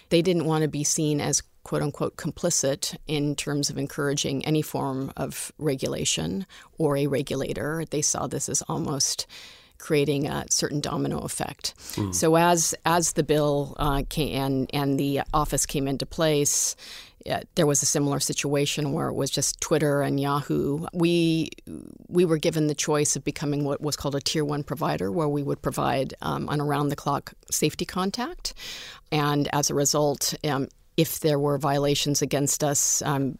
They 0.09 0.21
didn't 0.23 0.45
want 0.45 0.63
to 0.63 0.67
be 0.67 0.83
seen 0.83 1.21
as 1.21 1.43
quote 1.63 1.83
unquote 1.83 2.15
complicit 2.15 2.95
in 3.05 3.35
terms 3.35 3.69
of 3.69 3.77
encouraging 3.77 4.43
any 4.45 4.61
form 4.63 5.11
of 5.15 5.51
regulation 5.59 6.47
or 6.79 6.97
a 6.97 7.05
regulator. 7.05 7.83
They 7.87 8.01
saw 8.01 8.25
this 8.25 8.49
as 8.49 8.63
almost 8.63 9.27
creating 9.79 10.27
a 10.27 10.45
certain 10.49 10.81
domino 10.81 11.19
effect. 11.19 11.73
So 12.13 12.35
as 12.35 12.75
as 12.85 13.13
the 13.13 13.23
bill 13.23 13.75
uh, 13.77 14.03
came 14.09 14.35
and 14.35 14.69
and 14.73 14.99
the 14.99 15.21
office 15.33 15.65
came 15.65 15.87
into 15.87 16.05
place, 16.05 16.75
uh, 17.29 17.41
there 17.55 17.65
was 17.65 17.81
a 17.81 17.85
similar 17.85 18.19
situation 18.19 18.91
where 18.93 19.07
it 19.07 19.13
was 19.13 19.29
just 19.29 19.59
Twitter 19.59 20.01
and 20.01 20.19
Yahoo. 20.19 20.85
We 20.93 21.49
we 22.07 22.25
were 22.25 22.37
given 22.37 22.67
the 22.67 22.75
choice 22.75 23.15
of 23.15 23.23
becoming 23.23 23.63
what 23.63 23.81
was 23.81 23.95
called 23.95 24.15
a 24.15 24.21
tier 24.21 24.45
one 24.45 24.63
provider, 24.63 25.11
where 25.11 25.27
we 25.27 25.43
would 25.43 25.61
provide 25.61 26.13
um, 26.21 26.47
an 26.49 26.61
around 26.61 26.89
the 26.89 26.95
clock 26.95 27.33
safety 27.51 27.85
contact, 27.85 28.53
and 29.11 29.47
as 29.53 29.69
a 29.69 29.73
result. 29.73 30.33
Um, 30.43 30.67
if 30.97 31.21
there 31.21 31.39
were 31.39 31.57
violations 31.57 32.21
against 32.21 32.61
us, 32.61 33.01
um, 33.03 33.37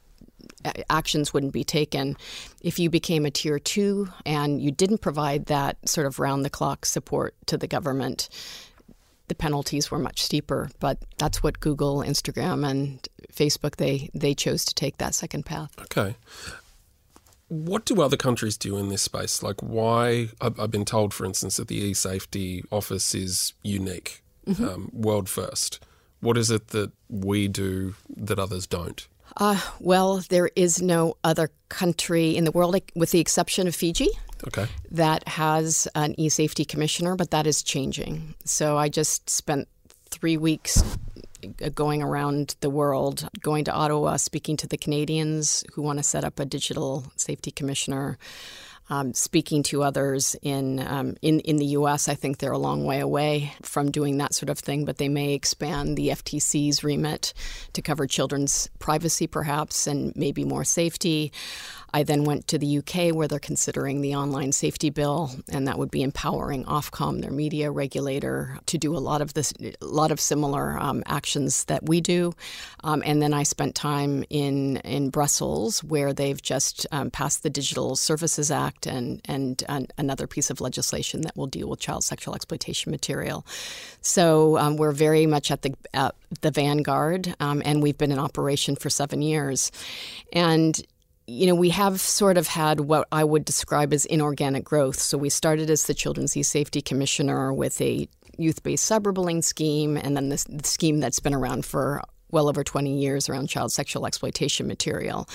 actions 0.90 1.34
wouldn't 1.34 1.54
be 1.54 1.64
taken. 1.64 2.18
If 2.62 2.80
you 2.80 2.90
became 2.90 3.26
a 3.26 3.32
tier 3.32 3.60
two 3.60 4.10
and 4.26 4.62
you 4.62 4.72
didn't 4.72 5.00
provide 5.00 5.46
that 5.48 5.78
sort 5.88 6.08
of 6.08 6.20
round 6.20 6.46
the 6.46 6.50
clock 6.50 6.86
support 6.86 7.36
to 7.48 7.58
the 7.58 7.68
government, 7.68 8.30
the 9.28 9.36
penalties 9.36 9.90
were 9.90 10.00
much 10.00 10.22
steeper. 10.22 10.70
But 10.80 10.98
that's 11.18 11.42
what 11.42 11.60
Google, 11.60 12.00
Instagram, 12.00 12.70
and 12.70 13.08
Facebook 13.32 13.78
they 13.78 14.10
they 14.14 14.34
chose 14.34 14.66
to 14.66 14.74
take 14.74 14.98
that 14.98 15.16
second 15.16 15.46
path. 15.46 15.72
Okay. 15.80 16.16
What 17.48 17.86
do 17.86 18.02
other 18.02 18.18
countries 18.18 18.58
do 18.58 18.78
in 18.78 18.90
this 18.90 19.02
space? 19.02 19.42
Like, 19.42 19.62
why? 19.62 20.30
I've, 20.40 20.70
been 20.70 20.86
told, 20.86 21.16
for 21.16 21.26
instance, 21.26 21.58
that 21.58 21.68
the 21.68 21.84
e-safety 21.84 22.64
office 22.70 23.16
is 23.16 23.54
unique, 23.64 24.22
um, 24.60 24.92
world 24.94 25.28
first. 25.28 25.80
What 26.20 26.38
is 26.38 26.52
it 26.52 26.68
that 26.68 26.92
we 27.10 27.48
do 27.48 27.96
that 28.18 28.38
others 28.38 28.68
don't? 28.68 29.08
Uh, 29.38 29.60
well, 29.80 30.18
there 30.30 30.50
is 30.56 30.82
no 30.82 31.16
other 31.24 31.50
country 31.70 32.36
in 32.36 32.44
the 32.46 32.52
world, 32.52 32.76
with 32.96 33.12
the 33.12 33.20
exception 33.20 33.68
of 33.68 33.76
Fiji, 33.76 34.10
Okay. 34.48 34.68
that 34.92 35.28
has 35.28 35.88
an 35.96 36.16
e-safety 36.20 36.66
commissioner, 36.66 37.16
but 37.16 37.32
that 37.32 37.46
is 37.48 37.64
changing. 37.64 38.36
So 38.46 38.78
I 38.78 38.90
just 38.90 39.30
spent 39.30 39.68
three 40.10 40.38
weeks 40.38 40.82
uh, 41.64 41.70
going 41.70 42.02
around 42.02 42.56
the 42.62 42.70
world, 42.70 43.30
going 43.42 43.64
to 43.66 43.72
Ottawa, 43.72 44.18
speaking 44.18 44.58
to 44.58 44.68
the 44.68 44.78
Canadians 44.78 45.64
who 45.74 45.82
want 45.82 46.00
to 46.00 46.04
set 46.04 46.24
up 46.24 46.40
a 46.40 46.46
digital 46.46 47.12
safety 47.16 47.52
commissioner. 47.52 48.18
Um, 48.92 49.14
speaking 49.14 49.62
to 49.64 49.84
others 49.84 50.36
in, 50.42 50.80
um, 50.80 51.16
in 51.22 51.42
in 51.42 51.58
the 51.58 51.66
U.S., 51.78 52.10
I 52.10 52.16
think 52.16 52.40
they're 52.40 52.52
a 52.52 52.58
long 52.58 52.86
way 52.86 53.00
away 53.00 53.54
from 53.62 53.92
doing 53.92 54.18
that 54.18 54.34
sort 54.34 54.50
of 54.50 54.58
thing, 54.58 54.86
but 54.86 54.98
they 54.98 55.10
may 55.10 55.34
expand 55.34 55.96
the 55.96 56.10
FTC's 56.10 56.84
remit 56.84 57.34
to 57.74 57.82
cover 57.84 58.08
children's 58.08 58.70
privacy, 58.80 59.28
perhaps, 59.28 59.86
and 59.86 60.16
maybe 60.16 60.44
more 60.44 60.64
safety. 60.64 61.32
I 61.94 62.04
then 62.04 62.24
went 62.24 62.48
to 62.48 62.58
the 62.58 62.78
UK 62.80 63.14
where 63.16 63.28
they're 63.28 63.40
considering 63.40 64.02
the 64.02 64.16
online 64.16 64.52
safety 64.52 64.90
bill, 64.90 65.32
and 65.52 65.68
that 65.68 65.78
would 65.78 65.92
be 65.92 66.04
empowering 66.04 66.64
Ofcom, 66.66 67.22
their 67.22 67.32
media 67.32 67.72
regulator, 67.72 68.60
to 68.68 68.78
do 68.78 68.96
a 68.96 69.00
lot 69.00 69.22
of 69.22 69.34
this, 69.34 69.54
a 69.60 69.86
lot 69.86 70.12
of 70.12 70.20
similar 70.20 70.78
um, 70.80 71.04
actions 71.06 71.66
that 71.66 71.88
we 71.88 72.02
do. 72.02 72.34
Um, 72.84 73.02
and 73.06 73.22
then 73.22 73.34
I 73.34 73.44
spent 73.44 73.76
time 73.76 74.24
in 74.30 74.78
in 74.78 75.10
Brussels 75.10 75.84
where 75.84 76.14
they've 76.14 76.42
just 76.42 76.86
um, 76.92 77.10
passed 77.10 77.44
the 77.44 77.50
Digital 77.50 77.96
Services 77.96 78.52
Act 78.52 78.86
and 78.86 79.22
and 79.26 79.64
an, 79.68 79.88
another 79.98 80.28
piece 80.28 80.50
of 80.50 80.62
legislation 80.62 81.22
that 81.22 81.36
will 81.36 81.48
deal 81.48 81.70
with 81.70 81.80
child 81.80 82.04
sexual 82.04 82.36
exploitation 82.36 82.92
material. 82.92 83.46
So 84.02 84.58
um, 84.58 84.78
we're 84.78 84.92
very 84.92 85.26
much 85.26 85.52
at 85.52 85.64
the 85.64 85.74
at 85.94 86.16
the 86.42 86.52
vanguard, 86.52 87.36
um, 87.40 87.62
and 87.66 87.82
we've 87.82 87.98
been 87.98 88.12
in 88.12 88.20
operation 88.20 88.76
for 88.76 88.90
seven 88.90 89.22
years, 89.22 89.72
and 90.32 90.82
you 91.30 91.46
know, 91.46 91.56
we 91.56 91.70
have 91.70 92.02
sort 92.02 92.38
of 92.38 92.48
had 92.48 92.82
what 92.82 93.08
I 93.12 93.24
would 93.24 93.46
describe 93.46 93.94
as 93.94 94.06
inorganic 94.06 94.64
growth. 94.64 95.00
So 95.00 95.18
we 95.18 95.30
started 95.30 95.70
as 95.70 95.86
the 95.86 95.94
Children's 95.94 96.36
E-Safety 96.36 96.82
Commissioner 96.82 97.54
with 97.54 97.80
a 97.82 98.10
youth-based 98.38 98.90
cyberbullying 98.90 99.44
scheme, 99.44 99.96
and 99.96 100.18
then 100.18 100.30
this 100.30 100.46
the 100.46 100.68
scheme 100.68 101.00
that's 101.00 101.20
been 101.20 101.34
around 101.34 101.66
for 101.66 102.02
well 102.32 102.50
over 102.50 102.64
20 102.64 103.00
years 103.00 103.30
around 103.30 103.48
child 103.48 103.72
sexual 103.72 104.06
exploitation 104.06 104.68
material. 104.68 105.28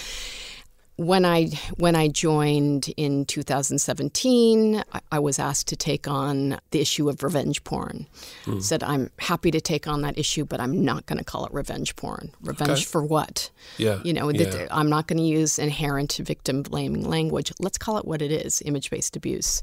When 0.96 1.24
I 1.24 1.48
when 1.76 1.96
I 1.96 2.06
joined 2.06 2.88
in 2.96 3.24
2017, 3.24 4.82
I, 4.92 5.00
I 5.10 5.18
was 5.18 5.40
asked 5.40 5.66
to 5.68 5.76
take 5.76 6.06
on 6.06 6.60
the 6.70 6.80
issue 6.80 7.08
of 7.08 7.22
revenge 7.24 7.64
porn. 7.64 8.06
Hmm. 8.44 8.60
Said 8.60 8.84
I'm 8.84 9.10
happy 9.18 9.50
to 9.50 9.60
take 9.60 9.88
on 9.88 10.02
that 10.02 10.16
issue, 10.16 10.44
but 10.44 10.60
I'm 10.60 10.84
not 10.84 11.06
going 11.06 11.18
to 11.18 11.24
call 11.24 11.46
it 11.46 11.52
revenge 11.52 11.96
porn. 11.96 12.30
Revenge 12.42 12.70
Okay. 12.70 12.82
for 12.84 13.02
what? 13.02 13.50
Yeah. 13.76 14.00
You 14.04 14.12
know, 14.12 14.30
Yeah. 14.30 14.68
I'm 14.70 14.88
not 14.88 15.08
going 15.08 15.18
to 15.18 15.24
use 15.24 15.58
inherent 15.58 16.12
victim 16.22 16.62
blaming 16.62 17.08
language. 17.08 17.52
Let's 17.58 17.76
call 17.78 17.98
it 17.98 18.04
what 18.04 18.22
it 18.22 18.30
is: 18.30 18.62
image 18.64 18.88
based 18.90 19.16
abuse. 19.16 19.62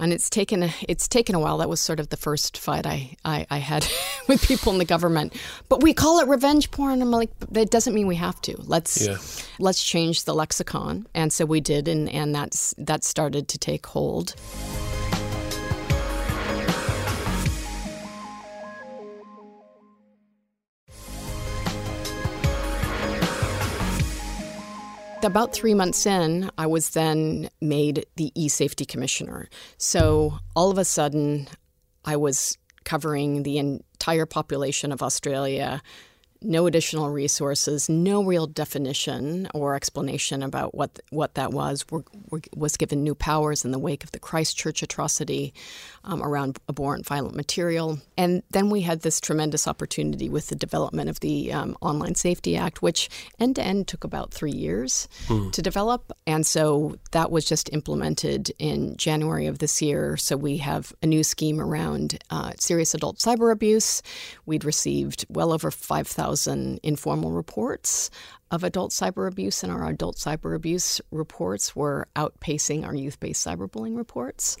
And 0.00 0.12
it's 0.12 0.30
taken 0.30 0.62
a, 0.62 0.70
it's 0.88 1.08
taken 1.08 1.34
a 1.34 1.40
while. 1.40 1.58
That 1.58 1.68
was 1.68 1.80
sort 1.80 1.98
of 1.98 2.08
the 2.10 2.16
first 2.16 2.56
fight 2.56 2.86
I 2.86 3.16
I, 3.24 3.46
I 3.50 3.58
had 3.58 3.84
with 4.28 4.46
people 4.46 4.72
in 4.72 4.78
the 4.78 4.84
government. 4.84 5.34
But 5.68 5.82
we 5.82 5.92
call 5.92 6.20
it 6.20 6.28
revenge 6.28 6.70
porn. 6.70 7.02
I'm 7.02 7.10
like, 7.10 7.30
that 7.50 7.70
doesn't 7.70 7.94
mean 7.94 8.06
we 8.06 8.14
have 8.14 8.40
to. 8.42 8.54
Let's 8.62 9.04
Yeah. 9.04 9.16
let's 9.58 9.82
change 9.82 10.22
the 10.22 10.34
lexicon. 10.34 10.67
And 11.14 11.32
so 11.32 11.44
we 11.44 11.60
did, 11.60 11.88
and 11.88 12.08
and 12.08 12.34
that's 12.34 12.74
that 12.78 13.04
started 13.04 13.48
to 13.48 13.58
take 13.58 13.86
hold. 13.86 14.34
About 25.24 25.52
three 25.52 25.74
months 25.74 26.06
in, 26.06 26.48
I 26.56 26.66
was 26.66 26.90
then 26.90 27.50
made 27.60 28.06
the 28.16 28.30
e 28.34 28.48
safety 28.48 28.84
commissioner. 28.84 29.48
So 29.76 30.38
all 30.54 30.70
of 30.70 30.78
a 30.78 30.84
sudden, 30.84 31.48
I 32.04 32.16
was 32.16 32.56
covering 32.84 33.42
the 33.42 33.58
entire 33.58 34.26
population 34.26 34.92
of 34.92 35.02
Australia, 35.02 35.82
no 36.42 36.66
additional 36.66 37.10
resources, 37.10 37.88
no 37.88 38.22
real 38.22 38.46
definition 38.46 39.48
or 39.54 39.74
explanation 39.74 40.42
about 40.42 40.74
what 40.74 41.00
what 41.10 41.34
that 41.34 41.52
was. 41.52 41.84
We're, 41.90 42.02
we're, 42.30 42.40
was 42.54 42.76
given 42.76 43.02
new 43.02 43.14
powers 43.14 43.64
in 43.64 43.72
the 43.72 43.78
wake 43.78 44.04
of 44.04 44.12
the 44.12 44.18
Christchurch 44.18 44.82
atrocity 44.82 45.52
um, 46.04 46.22
around 46.22 46.58
abhorrent 46.68 47.06
violent 47.06 47.34
material, 47.34 47.98
and 48.16 48.42
then 48.50 48.70
we 48.70 48.82
had 48.82 49.00
this 49.00 49.20
tremendous 49.20 49.66
opportunity 49.68 50.28
with 50.28 50.48
the 50.48 50.56
development 50.56 51.10
of 51.10 51.20
the 51.20 51.52
um, 51.52 51.76
Online 51.80 52.14
Safety 52.14 52.56
Act, 52.56 52.82
which 52.82 53.08
end 53.38 53.56
to 53.56 53.62
end 53.62 53.88
took 53.88 54.04
about 54.04 54.32
three 54.32 54.52
years 54.52 55.08
to 55.52 55.62
develop, 55.62 56.12
and 56.26 56.46
so 56.46 56.96
that 57.12 57.30
was 57.30 57.44
just 57.44 57.72
implemented 57.72 58.50
in 58.58 58.96
January 58.96 59.46
of 59.46 59.58
this 59.58 59.80
year. 59.82 60.16
So 60.16 60.36
we 60.36 60.58
have 60.58 60.92
a 61.02 61.06
new 61.06 61.22
scheme 61.22 61.60
around 61.60 62.18
uh, 62.30 62.52
serious 62.58 62.94
adult 62.94 63.18
cyber 63.18 63.52
abuse. 63.52 64.02
We'd 64.46 64.64
received 64.64 65.26
well 65.28 65.52
over 65.52 65.70
5,000 65.70 66.80
informal 66.82 67.32
reports 67.32 68.10
of 68.50 68.64
adult 68.64 68.90
cyber 68.92 69.28
abuse, 69.28 69.62
and 69.62 69.72
our 69.72 69.86
adult 69.88 70.16
cyber 70.16 70.54
abuse 70.54 71.00
reports 71.10 71.76
were 71.76 72.08
outpacing 72.16 72.84
our 72.86 72.94
youth 72.94 73.20
based 73.20 73.46
cyberbullying 73.46 73.96
reports. 73.96 74.56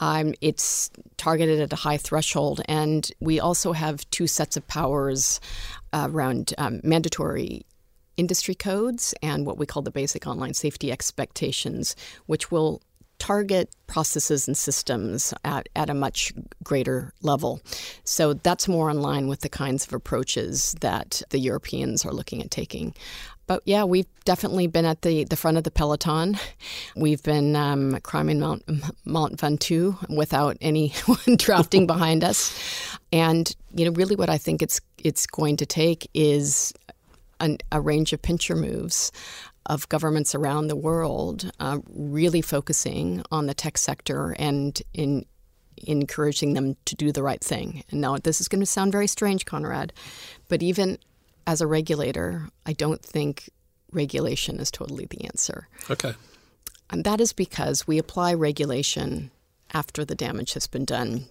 Um, 0.00 0.34
it's 0.40 0.90
targeted 1.16 1.60
at 1.60 1.72
a 1.72 1.76
high 1.76 1.98
threshold, 1.98 2.60
and 2.66 3.10
we 3.20 3.40
also 3.40 3.72
have 3.72 4.08
two 4.10 4.26
sets 4.26 4.56
of 4.56 4.66
powers 4.66 5.40
uh, 5.92 6.08
around 6.10 6.54
um, 6.58 6.80
mandatory 6.82 7.64
industry 8.16 8.54
codes 8.54 9.14
and 9.22 9.46
what 9.46 9.58
we 9.58 9.64
call 9.64 9.82
the 9.82 9.92
basic 9.92 10.26
online 10.26 10.52
safety 10.52 10.90
expectations, 10.90 11.94
which 12.26 12.50
will 12.50 12.82
target 13.18 13.70
processes 13.86 14.46
and 14.46 14.56
systems 14.56 15.34
at, 15.44 15.68
at 15.76 15.90
a 15.90 15.94
much 15.94 16.32
greater 16.62 17.12
level. 17.22 17.60
So 18.04 18.34
that's 18.34 18.68
more 18.68 18.90
in 18.90 19.00
line 19.02 19.28
with 19.28 19.40
the 19.40 19.48
kinds 19.48 19.86
of 19.86 19.92
approaches 19.92 20.74
that 20.80 21.22
the 21.30 21.38
Europeans 21.38 22.04
are 22.04 22.12
looking 22.12 22.42
at 22.42 22.50
taking. 22.50 22.94
But 23.48 23.62
yeah, 23.64 23.84
we've 23.84 24.06
definitely 24.26 24.66
been 24.66 24.84
at 24.84 25.02
the, 25.02 25.24
the 25.24 25.34
front 25.34 25.56
of 25.56 25.64
the 25.64 25.70
peloton. 25.70 26.38
We've 26.94 27.22
been 27.22 27.56
um, 27.56 27.98
climbing 28.02 28.40
Mount, 28.40 28.62
Mount 29.06 29.38
Ventoux 29.38 29.96
without 30.14 30.58
anyone 30.60 31.18
drafting 31.36 31.86
behind 31.88 32.22
us. 32.22 32.54
And, 33.10 33.50
you 33.74 33.86
know, 33.86 33.90
really 33.92 34.16
what 34.16 34.28
I 34.28 34.36
think 34.36 34.60
it's, 34.60 34.80
it's 34.98 35.26
going 35.26 35.56
to 35.56 35.66
take 35.66 36.10
is 36.12 36.74
an, 37.40 37.56
a 37.72 37.80
range 37.80 38.12
of 38.12 38.20
pincher 38.20 38.54
moves 38.54 39.10
of 39.68 39.88
governments 39.88 40.34
around 40.34 40.68
the 40.68 40.76
world 40.76 41.50
uh, 41.60 41.78
really 41.88 42.42
focusing 42.42 43.22
on 43.30 43.46
the 43.46 43.54
tech 43.54 43.78
sector 43.78 44.34
and 44.38 44.82
in 44.92 45.24
encouraging 45.86 46.54
them 46.54 46.76
to 46.86 46.96
do 46.96 47.12
the 47.12 47.22
right 47.22 47.42
thing. 47.42 47.84
And 47.90 48.00
now 48.00 48.16
this 48.16 48.40
is 48.40 48.48
going 48.48 48.60
to 48.60 48.66
sound 48.66 48.90
very 48.90 49.06
strange, 49.06 49.44
Konrad, 49.44 49.92
but 50.48 50.62
even 50.62 50.98
as 51.46 51.60
a 51.60 51.66
regulator, 51.66 52.48
I 52.66 52.72
don't 52.72 53.02
think 53.02 53.48
regulation 53.92 54.58
is 54.58 54.70
totally 54.70 55.06
the 55.06 55.24
answer. 55.24 55.68
Okay. 55.88 56.14
And 56.90 57.04
that 57.04 57.20
is 57.20 57.32
because 57.32 57.86
we 57.86 57.98
apply 57.98 58.34
regulation 58.34 59.30
after 59.72 60.04
the 60.04 60.14
damage 60.14 60.54
has 60.54 60.66
been 60.66 60.84
done. 60.84 61.26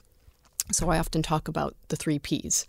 So 0.71 0.89
I 0.89 0.99
often 0.99 1.23
talk 1.23 1.47
about 1.47 1.75
the 1.89 1.95
three 1.95 2.19
P's 2.19 2.65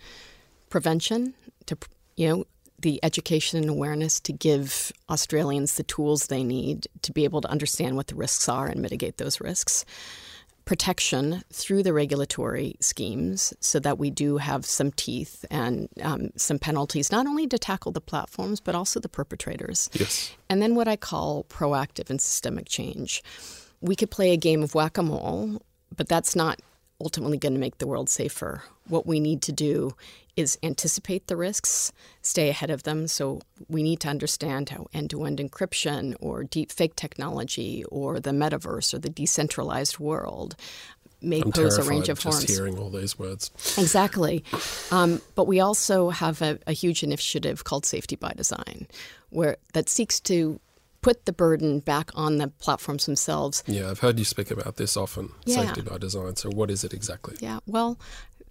prevention, 0.70 1.34
to, 1.66 1.76
you 2.16 2.28
know, 2.28 2.44
the 2.80 3.00
education 3.02 3.58
and 3.58 3.68
awareness 3.68 4.20
to 4.20 4.32
give 4.32 4.92
Australians 5.10 5.74
the 5.74 5.82
tools 5.82 6.26
they 6.26 6.44
need 6.44 6.86
to 7.02 7.12
be 7.12 7.24
able 7.24 7.40
to 7.40 7.50
understand 7.50 7.96
what 7.96 8.06
the 8.06 8.14
risks 8.14 8.48
are 8.48 8.66
and 8.66 8.80
mitigate 8.80 9.16
those 9.16 9.40
risks. 9.40 9.84
Protection 10.64 11.42
through 11.50 11.82
the 11.82 11.94
regulatory 11.94 12.76
schemes 12.80 13.54
so 13.58 13.80
that 13.80 13.98
we 13.98 14.10
do 14.10 14.36
have 14.36 14.66
some 14.66 14.92
teeth 14.92 15.44
and 15.50 15.88
um, 16.02 16.30
some 16.36 16.58
penalties, 16.58 17.10
not 17.10 17.26
only 17.26 17.46
to 17.46 17.58
tackle 17.58 17.90
the 17.90 18.02
platforms, 18.02 18.60
but 18.60 18.74
also 18.74 19.00
the 19.00 19.08
perpetrators. 19.08 19.88
Yes. 19.94 20.30
And 20.50 20.60
then 20.60 20.74
what 20.74 20.86
I 20.86 20.96
call 20.96 21.44
proactive 21.44 22.10
and 22.10 22.20
systemic 22.20 22.68
change. 22.68 23.22
We 23.80 23.96
could 23.96 24.10
play 24.10 24.32
a 24.32 24.36
game 24.36 24.62
of 24.62 24.74
whack 24.74 24.98
a 24.98 25.02
mole, 25.02 25.62
but 25.96 26.08
that's 26.08 26.36
not 26.36 26.60
ultimately 27.00 27.38
going 27.38 27.54
to 27.54 27.60
make 27.60 27.78
the 27.78 27.86
world 27.86 28.08
safer. 28.08 28.62
What 28.88 29.06
we 29.06 29.20
need 29.20 29.42
to 29.42 29.52
do 29.52 29.94
is 30.36 30.56
anticipate 30.62 31.26
the 31.26 31.36
risks, 31.36 31.92
stay 32.22 32.48
ahead 32.48 32.70
of 32.70 32.84
them. 32.84 33.08
So 33.08 33.40
we 33.68 33.82
need 33.82 33.98
to 34.00 34.08
understand 34.08 34.68
how 34.68 34.86
end 34.94 35.10
to 35.10 35.24
end 35.24 35.38
encryption 35.38 36.14
or 36.20 36.44
deep 36.44 36.70
fake 36.70 36.94
technology 36.94 37.84
or 37.90 38.20
the 38.20 38.30
metaverse 38.30 38.94
or 38.94 38.98
the 38.98 39.08
decentralized 39.10 39.98
world 39.98 40.54
may 41.20 41.42
I'm 41.42 41.50
pose 41.50 41.76
a 41.78 41.82
range 41.82 42.08
of 42.08 42.20
just 42.20 42.42
harms. 42.42 42.56
hearing 42.56 42.78
all 42.78 42.90
these 42.90 43.18
words. 43.18 43.50
Exactly. 43.76 44.44
Um, 44.92 45.20
but 45.34 45.48
we 45.48 45.58
also 45.58 46.10
have 46.10 46.40
a, 46.42 46.60
a 46.68 46.72
huge 46.72 47.02
initiative 47.02 47.64
called 47.64 47.84
Safety 47.84 48.14
by 48.14 48.32
Design, 48.36 48.86
where 49.30 49.56
that 49.72 49.88
seeks 49.88 50.20
to 50.20 50.60
put 51.00 51.26
the 51.26 51.32
burden 51.32 51.80
back 51.80 52.12
on 52.14 52.36
the 52.36 52.46
platforms 52.46 53.06
themselves. 53.06 53.64
Yeah, 53.66 53.90
I've 53.90 53.98
heard 53.98 54.18
you 54.20 54.24
speak 54.24 54.52
about 54.52 54.76
this 54.76 54.96
often, 54.96 55.32
Yeah. 55.44 55.66
safety 55.66 55.80
by 55.80 55.98
design. 55.98 56.36
So, 56.36 56.50
what 56.50 56.70
is 56.70 56.84
it 56.84 56.94
exactly? 56.94 57.36
Yeah, 57.40 57.58
well, 57.66 57.98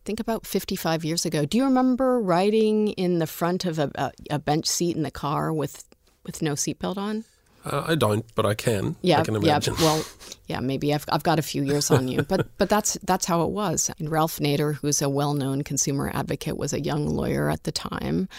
think 0.07 0.19
about 0.21 0.47
55 0.47 1.03
years 1.03 1.25
ago. 1.25 1.45
Do 1.45 1.57
you 1.57 1.65
remember 1.65 2.19
riding 2.21 2.87
in 2.91 3.19
the 3.19 3.27
front 3.27 3.65
of 3.65 3.77
a, 3.77 3.91
a, 3.95 4.11
a 4.31 4.39
bench 4.39 4.65
seat 4.65 4.95
in 4.95 5.03
the 5.03 5.11
car 5.11 5.53
with 5.53 5.83
with 6.25 6.41
no 6.41 6.53
seatbelt 6.53 6.97
on? 6.97 7.25
Uh, 7.65 7.83
I 7.87 7.95
don't, 7.95 8.25
but 8.33 8.45
I 8.45 8.53
can. 8.53 8.95
Yeah, 9.01 9.19
I 9.19 9.23
can 9.23 9.35
imagine. 9.35 9.73
yeah. 9.77 9.83
Well, 9.83 10.05
yeah, 10.47 10.59
maybe 10.61 10.93
I've, 10.93 11.03
I've 11.09 11.23
got 11.23 11.39
a 11.39 11.41
few 11.41 11.63
years 11.63 11.91
on 11.91 12.07
you, 12.07 12.21
but 12.23 12.47
but 12.57 12.69
that's 12.69 12.97
that's 13.03 13.25
how 13.25 13.41
it 13.43 13.49
was. 13.49 13.91
And 13.99 14.09
Ralph 14.09 14.39
Nader, 14.39 14.75
who's 14.75 15.01
a 15.01 15.09
well-known 15.09 15.63
consumer 15.63 16.09
advocate, 16.13 16.57
was 16.57 16.71
a 16.71 16.79
young 16.79 17.07
lawyer 17.07 17.49
at 17.49 17.63
the 17.63 17.73
time. 17.73 18.29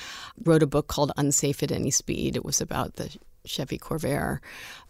Wrote 0.45 0.63
a 0.63 0.67
book 0.67 0.87
called 0.87 1.13
"Unsafe 1.19 1.63
at 1.63 1.71
Any 1.71 1.91
Speed." 1.91 2.35
It 2.35 2.45
was 2.47 2.63
about 2.63 2.97
the 2.97 3.15
Chevy 3.45 3.79
Corvair, 3.79 4.39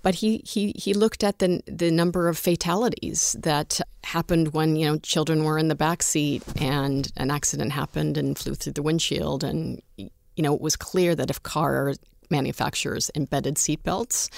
but 0.02 0.16
he 0.16 0.38
he 0.44 0.72
he 0.76 0.94
looked 0.94 1.22
at 1.22 1.38
the 1.38 1.62
the 1.66 1.90
number 1.90 2.28
of 2.28 2.38
fatalities 2.38 3.36
that 3.38 3.80
happened 4.04 4.52
when 4.54 4.76
you 4.76 4.86
know 4.86 4.98
children 4.98 5.44
were 5.44 5.58
in 5.58 5.68
the 5.68 5.74
back 5.74 6.02
seat 6.02 6.42
and 6.60 7.10
an 7.16 7.30
accident 7.30 7.72
happened 7.72 8.16
and 8.16 8.38
flew 8.38 8.54
through 8.54 8.72
the 8.72 8.82
windshield, 8.82 9.44
and 9.44 9.82
you 9.96 10.10
know 10.38 10.54
it 10.54 10.60
was 10.60 10.76
clear 10.76 11.14
that 11.14 11.30
if 11.30 11.42
car 11.42 11.94
manufacturers 12.30 13.10
embedded 13.14 13.56
seatbelts, 13.56 14.28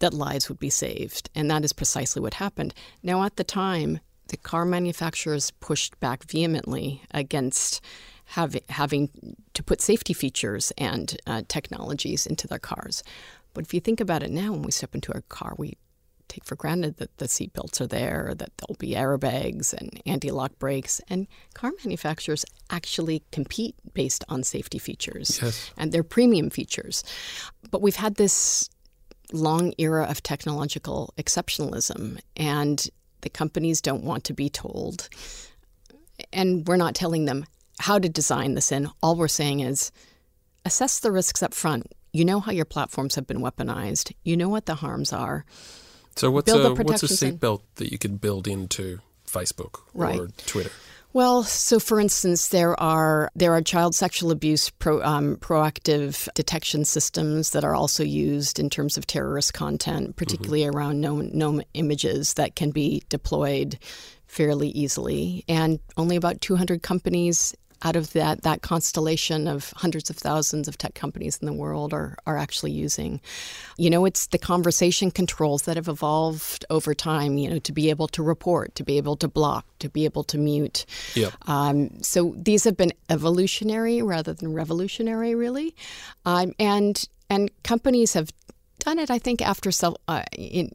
that 0.00 0.14
lives 0.14 0.48
would 0.48 0.58
be 0.58 0.70
saved. 0.70 1.30
And 1.34 1.50
that 1.50 1.64
is 1.64 1.72
precisely 1.72 2.20
what 2.20 2.34
happened. 2.34 2.74
Now, 3.02 3.22
at 3.22 3.36
the 3.36 3.44
time, 3.44 4.00
the 4.28 4.36
car 4.36 4.64
manufacturers 4.64 5.50
pushed 5.60 5.98
back 6.00 6.24
vehemently 6.24 7.02
against 7.12 7.80
having, 8.26 9.10
to 9.54 9.62
put 9.62 9.80
safety 9.80 10.12
features 10.12 10.72
and 10.78 11.16
uh, 11.26 11.42
technologies 11.48 12.26
into 12.26 12.46
their 12.46 12.60
cars. 12.60 13.02
But 13.54 13.64
if 13.64 13.74
you 13.74 13.80
think 13.80 14.00
about 14.00 14.22
it 14.22 14.30
now, 14.30 14.52
when 14.52 14.62
we 14.62 14.70
step 14.70 14.94
into 14.94 15.16
a 15.16 15.22
car, 15.22 15.54
we 15.58 15.76
take 16.28 16.44
for 16.44 16.54
granted 16.54 16.96
that 16.98 17.16
the 17.18 17.26
seatbelts 17.26 17.80
are 17.80 17.86
there, 17.88 18.34
that 18.36 18.52
there'll 18.56 18.76
be 18.78 18.94
airbags 18.94 19.72
and 19.74 20.00
anti 20.06 20.30
lock 20.30 20.58
brakes. 20.58 21.00
And 21.08 21.26
car 21.54 21.72
manufacturers 21.84 22.44
actually 22.70 23.24
compete 23.32 23.74
based 23.94 24.24
on 24.28 24.44
safety 24.44 24.78
features 24.78 25.40
Yes. 25.42 25.72
and 25.76 25.90
their 25.90 26.04
premium 26.04 26.48
features. 26.50 27.02
But 27.70 27.82
we've 27.82 27.96
had 27.96 28.14
this 28.14 28.70
long 29.32 29.74
era 29.78 30.06
of 30.08 30.22
technological 30.22 31.12
exceptionalism, 31.18 32.20
and 32.36 32.88
the 33.22 33.30
companies 33.30 33.80
don't 33.80 34.04
want 34.04 34.24
to 34.24 34.32
be 34.32 34.48
told. 34.48 35.08
And 36.32 36.66
we're 36.66 36.76
not 36.76 36.94
telling 36.94 37.24
them 37.24 37.44
how 37.80 37.98
to 37.98 38.08
design 38.08 38.54
this 38.54 38.70
in. 38.72 38.88
All 39.02 39.16
we're 39.16 39.28
saying 39.28 39.60
is 39.60 39.90
assess 40.64 41.00
the 41.00 41.10
risks 41.10 41.42
up 41.42 41.54
front. 41.54 41.86
You 42.12 42.24
know 42.24 42.40
how 42.40 42.52
your 42.52 42.64
platforms 42.64 43.14
have 43.14 43.26
been 43.26 43.40
weaponized, 43.40 44.12
you 44.24 44.36
know 44.36 44.48
what 44.48 44.66
the 44.66 44.76
harms 44.76 45.12
are. 45.12 45.44
So, 46.16 46.30
what's 46.30 46.52
Build 46.52 46.78
a 46.78 46.82
what's 46.82 47.02
a 47.02 47.06
seatbelt 47.06 47.62
that 47.76 47.92
you 47.92 47.98
could 47.98 48.20
build 48.20 48.48
into 48.48 48.98
Facebook 49.26 49.80
or 49.94 50.28
Twitter? 50.46 50.70
Well, 51.12 51.42
so 51.42 51.80
for 51.80 51.98
instance, 51.98 52.48
there 52.48 52.78
are 52.80 53.30
there 53.34 53.52
are 53.52 53.62
child 53.62 53.96
sexual 53.96 54.30
abuse 54.30 54.70
pro, 54.70 55.02
um, 55.02 55.36
proactive 55.36 56.28
detection 56.34 56.84
systems 56.84 57.50
that 57.50 57.64
are 57.64 57.74
also 57.74 58.04
used 58.04 58.60
in 58.60 58.70
terms 58.70 58.96
of 58.96 59.06
terrorist 59.06 59.52
content, 59.52 60.14
particularly 60.14 60.64
around 60.66 61.00
known 61.00 61.30
known 61.32 61.64
images 61.74 62.34
that 62.34 62.54
can 62.54 62.70
be 62.70 63.02
deployed 63.08 63.78
fairly 64.26 64.68
easily. 64.68 65.44
And 65.48 65.80
only 65.96 66.14
about 66.14 66.40
200 66.40 66.80
companies 66.82 67.56
out 67.82 67.96
of 67.96 68.12
that 68.12 68.42
that 68.42 68.62
constellation 68.62 69.48
of 69.48 69.72
hundreds 69.76 70.10
of 70.10 70.16
thousands 70.16 70.68
of 70.68 70.76
tech 70.76 70.94
companies 70.94 71.38
in 71.38 71.46
the 71.46 71.52
world 71.52 71.92
are 71.92 72.16
are 72.26 72.36
actually 72.36 72.72
using. 72.72 73.20
You 73.78 73.90
know, 73.90 74.04
it's 74.04 74.26
the 74.26 74.38
conversation 74.38 75.10
controls 75.10 75.62
that 75.62 75.76
have 75.76 75.88
evolved 75.88 76.64
over 76.70 76.94
time. 76.94 77.38
You 77.38 77.50
know, 77.50 77.58
to 77.60 77.72
be 77.72 77.90
able 77.90 78.08
to 78.08 78.22
report, 78.22 78.74
to 78.76 78.84
be 78.84 78.96
able 78.96 79.16
to 79.16 79.28
block, 79.28 79.66
to 79.78 79.88
be 79.88 80.04
able 80.04 80.24
to 80.24 80.38
mute. 80.38 80.84
Yep. 81.14 81.32
Um, 81.48 82.02
so 82.02 82.34
these 82.36 82.64
have 82.64 82.76
been 82.76 82.92
evolutionary 83.08 84.02
rather 84.02 84.32
than 84.32 84.52
revolutionary, 84.52 85.34
really, 85.34 85.74
um, 86.24 86.52
and 86.58 87.08
and 87.28 87.50
companies 87.62 88.14
have 88.14 88.32
done 88.80 88.98
it. 88.98 89.10
I 89.10 89.18
think 89.18 89.40
after 89.40 89.70
self, 89.70 89.96
uh, 90.08 90.24
in, 90.36 90.72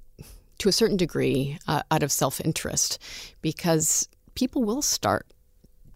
to 0.59 0.69
a 0.69 0.71
certain 0.71 0.97
degree, 0.97 1.59
uh, 1.67 1.83
out 1.91 2.03
of 2.03 2.11
self 2.11 2.39
interest, 2.39 2.99
because 3.41 4.07
people 4.35 4.63
will 4.63 4.81
start 4.81 5.27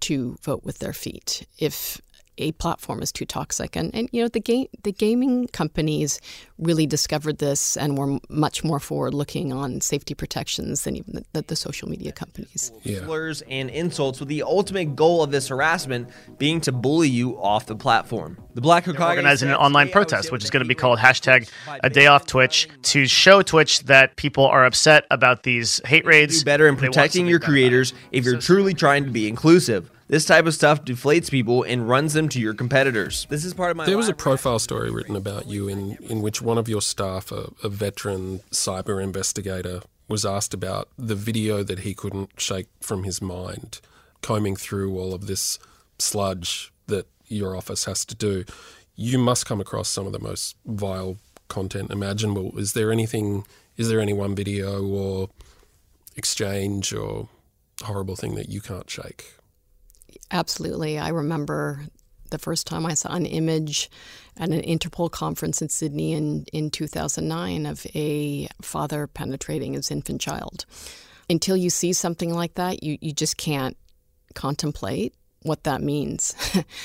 to 0.01 0.38
vote 0.41 0.63
with 0.63 0.79
their 0.79 0.93
feet. 0.93 1.45
If 1.57 2.01
a 2.39 2.52
platform 2.54 3.02
is 3.02 3.12
too 3.12 3.25
toxic. 3.25 3.75
And, 3.75 3.93
and 3.93 4.10
you 4.12 4.21
know, 4.21 4.28
the 4.28 4.39
game 4.39 4.67
the 4.84 4.91
gaming 4.91 5.47
companies 5.47 6.19
really 6.58 6.88
discovered 6.88 7.38
this 7.38 7.78
and 7.78 7.97
were 7.97 8.19
much 8.30 8.63
more 8.63 8.80
forward 8.80 9.13
looking 9.13 9.54
on 9.54 9.82
safety 9.82 10.13
protections 10.13 10.84
than 10.84 10.95
even 10.95 11.13
the, 11.13 11.25
the, 11.34 11.41
the 11.43 11.56
social 11.56 11.88
media 11.88 12.12
companies. 12.12 12.71
Yeah. 12.84 13.06
slurs 13.06 13.41
and 13.43 13.69
insults, 13.69 14.19
with 14.19 14.30
the 14.30 14.43
ultimate 14.43 14.95
goal 14.95 15.23
of 15.23 15.32
this 15.32 15.47
harassment 15.49 16.10
being 16.38 16.62
to 16.62 16.71
bully 16.71 17.10
you 17.10 17.38
off 17.38 17.65
the 17.65 17.75
platform. 17.75 18.38
The 18.56 18.62
Black 18.62 18.86
Hokage 18.86 18.99
organizing 19.10 19.49
an 19.49 19.56
online 19.56 19.88
"Today 19.88 19.93
I 19.95 19.99
was 19.99 20.08
protest, 20.08 20.32
which 20.32 20.43
is 20.43 20.49
going 20.49 20.63
to 20.63 20.67
be 20.67 20.75
called 20.75 20.99
my 20.99 21.06
hashtag 21.10 21.49
a 21.84 21.89
day 21.89 22.08
off 22.08 22.25
Twitch 22.25 22.67
to 22.84 23.08
show 23.08 23.41
Twitch 23.41 23.84
that 23.84 24.15
people 24.15 24.45
are 24.45 24.65
upset 24.65 25.06
about 25.12 25.43
these 25.43 25.82
hate 25.86 26.06
raids. 26.06 26.39
do 26.39 26.45
better 26.45 26.67
in 26.67 26.75
protecting 26.75 27.28
your 27.28 27.39
something 27.39 27.39
done 27.39 27.39
about 27.39 27.45
creators 27.54 27.93
if 28.12 28.25
you're 28.25 28.39
truly 28.39 28.73
trying 28.73 29.06
to 29.06 29.12
be 29.12 29.28
inclusive. 29.28 29.91
This 30.09 30.25
type 30.25 30.47
of 30.47 30.55
stuff 30.55 30.83
deflates 30.83 31.29
people 31.29 31.61
and 31.61 31.87
runs 31.87 32.13
them 32.13 32.29
to 32.29 32.41
your 32.41 32.55
competitors. 32.55 33.27
This 33.29 33.45
is 33.45 33.53
part 33.53 33.69
of 33.69 33.77
my. 33.77 33.85
There 33.85 33.95
was 33.95 34.09
a 34.09 34.15
profile 34.15 34.57
story 34.57 34.89
written 34.89 35.15
about 35.15 35.45
you 35.45 35.67
in, 35.67 35.97
in 36.01 36.23
which 36.23 36.41
one 36.41 36.57
of 36.57 36.67
your 36.67 36.81
staff, 36.81 37.31
a, 37.31 37.51
a 37.63 37.69
veteran 37.69 38.39
cyber 38.49 39.01
investigator, 39.03 39.81
was 40.07 40.25
asked 40.25 40.55
about 40.55 40.89
the 40.97 41.13
video 41.13 41.61
that 41.61 41.79
he 41.79 41.93
couldn't 41.93 42.31
shake 42.41 42.65
from 42.81 43.03
his 43.03 43.21
mind, 43.21 43.81
combing 44.23 44.55
through 44.55 44.97
all 44.97 45.13
of 45.13 45.27
this 45.27 45.59
sludge 45.99 46.73
that 46.87 47.07
your 47.27 47.55
office 47.55 47.85
has 47.85 48.03
to 48.05 48.15
do. 48.15 48.45
You 48.95 49.19
must 49.19 49.45
come 49.45 49.61
across 49.61 49.89
some 49.89 50.07
of 50.07 50.11
the 50.11 50.19
most 50.19 50.55
vile 50.65 51.17
content 51.49 51.91
imaginable. 51.91 52.57
Is 52.57 52.73
there 52.73 52.91
anything? 52.91 53.45
Is 53.77 53.89
there 53.89 53.99
any 53.99 54.13
one 54.13 54.33
video 54.33 54.83
or 54.83 55.29
exchange 56.15 56.93
or 56.93 57.29
horrible 57.83 58.15
thing 58.15 58.33
that 58.33 58.49
you 58.49 58.59
can't 58.59 58.89
shake? 58.89 59.35
Absolutely. 60.31 60.99
I 60.99 61.09
remember 61.09 61.81
the 62.29 62.37
first 62.37 62.67
time 62.67 62.85
I 62.85 62.93
saw 62.93 63.13
an 63.13 63.25
image 63.25 63.89
at 64.37 64.49
an 64.49 64.61
Interpol 64.61 65.11
conference 65.11 65.61
in 65.61 65.69
Sydney 65.69 66.13
in, 66.13 66.45
in 66.53 66.69
2009 66.69 67.65
of 67.65 67.85
a 67.95 68.47
father 68.61 69.07
penetrating 69.07 69.73
his 69.73 69.91
infant 69.91 70.21
child. 70.21 70.65
Until 71.29 71.57
you 71.57 71.69
see 71.69 71.93
something 71.93 72.33
like 72.33 72.55
that, 72.55 72.83
you, 72.83 72.97
you 73.01 73.11
just 73.13 73.37
can't 73.37 73.77
contemplate 74.35 75.13
what 75.43 75.63
that 75.63 75.81
means 75.81 76.35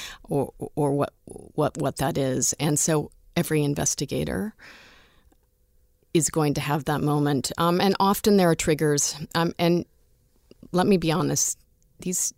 or, 0.25 0.53
or 0.75 0.93
what, 0.93 1.13
what, 1.25 1.77
what 1.79 1.97
that 1.97 2.19
is. 2.19 2.55
And 2.61 2.79
so 2.79 3.11
every 3.37 3.63
investigator 3.63 4.55
is 6.13 6.31
going 6.31 6.55
to 6.55 6.61
have 6.61 6.85
that 6.85 7.01
moment. 7.01 7.51
Um, 7.59 7.81
and 7.81 7.97
often 7.99 8.37
there 8.37 8.51
are 8.51 8.55
triggers. 8.55 9.17
Um, 9.35 9.53
and 9.59 9.85
let 10.73 10.87
me 10.87 10.97
be 10.97 11.11
honest, 11.11 11.59
these 12.01 12.33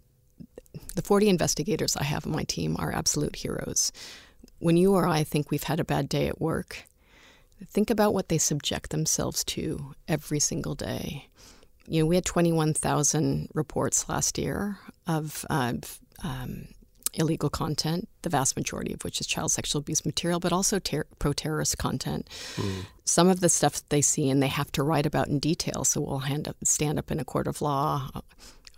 the 0.97 1.03
40 1.03 1.29
investigators 1.29 1.97
I 1.97 2.05
have 2.05 2.27
on 2.27 2.33
my 2.33 2.45
team 2.45 2.77
are 2.79 2.93
absolute 2.93 3.37
heroes. 3.37 3.93
When 4.59 4.77
you 4.77 4.95
or 4.95 5.07
I 5.07 5.23
think 5.23 5.51
we've 5.51 5.63
had 5.63 5.79
a 5.79 5.85
bad 5.85 6.09
day 6.09 6.27
at 6.27 6.41
work, 6.41 6.85
think 7.65 7.91
about 7.91 8.15
what 8.15 8.29
they 8.29 8.39
subject 8.39 8.91
themselves 8.91 9.45
to 9.45 9.95
every 10.09 10.41
single 10.41 10.75
day. 10.75 11.29
You 11.87 12.01
know, 12.01 12.07
we 12.07 12.17
had 12.17 12.25
21,000 12.25 13.51
reports 13.55 14.09
last 14.09 14.39
year 14.39 14.79
of 15.07 15.45
uh, 15.51 15.75
um, 16.25 16.69
illegal 17.15 17.51
content, 17.51 18.09
the 18.23 18.31
vast 18.31 18.57
majority 18.57 18.93
of 18.93 19.05
which 19.05 19.21
is 19.21 19.27
child 19.27 19.53
sexual 19.53 19.81
abuse 19.81 20.05
material, 20.05 20.41
but 20.41 20.53
also 20.53 20.79
ter- 20.79 21.07
pro 21.19 21.33
terrorist 21.33 21.79
content. 21.79 22.29
Mm. 22.57 22.87
Some 23.05 23.29
of 23.29 23.41
the 23.41 23.49
stuff 23.49 23.83
they 23.91 24.01
see 24.01 24.31
and 24.31 24.43
they 24.43 24.49
have 24.49 24.73
to 24.73 24.83
write 24.83 25.07
about 25.07 25.29
in 25.29 25.39
detail. 25.39 25.85
So 25.85 26.01
we'll 26.01 26.23
up, 26.49 26.57
stand 26.65 26.99
up 26.99 27.11
in 27.11 27.21
a 27.21 27.25
court 27.25 27.47
of 27.47 27.63
law 27.63 28.11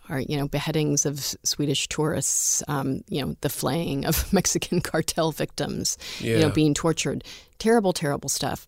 are 0.09 0.21
you 0.21 0.37
know 0.37 0.49
beheadings 0.49 1.07
of 1.07 1.21
Swedish 1.43 1.89
tourists, 1.89 2.63
um, 2.69 3.03
you 3.09 3.25
know 3.25 3.37
the 3.41 3.49
flaying 3.49 4.05
of 4.05 4.33
Mexican 4.33 4.81
cartel 4.81 5.33
victims, 5.33 5.99
yeah. 6.21 6.37
you 6.37 6.43
know 6.43 6.51
being 6.51 6.75
tortured, 6.75 7.25
terrible, 7.59 7.93
terrible 7.93 8.29
stuff. 8.29 8.67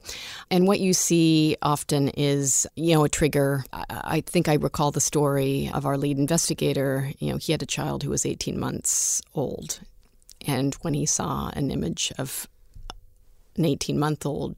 And 0.50 0.66
what 0.66 0.80
you 0.80 0.92
see 0.92 1.56
often 1.62 2.08
is 2.08 2.66
you 2.76 2.94
know 2.94 3.04
a 3.04 3.08
trigger. 3.08 3.64
I, 3.72 3.84
I 3.90 4.20
think 4.22 4.48
I 4.48 4.54
recall 4.54 4.90
the 4.90 5.00
story 5.00 5.70
of 5.72 5.86
our 5.86 5.96
lead 5.96 6.18
investigator. 6.18 7.12
You 7.18 7.32
know 7.32 7.36
he 7.38 7.52
had 7.52 7.62
a 7.62 7.66
child 7.66 8.02
who 8.02 8.10
was 8.10 8.26
18 8.26 8.58
months 8.58 9.22
old, 9.34 9.80
and 10.46 10.74
when 10.82 10.94
he 10.94 11.06
saw 11.06 11.50
an 11.54 11.70
image 11.70 12.12
of 12.18 12.48
an 13.56 13.64
18 13.64 13.98
month 13.98 14.26
old, 14.26 14.56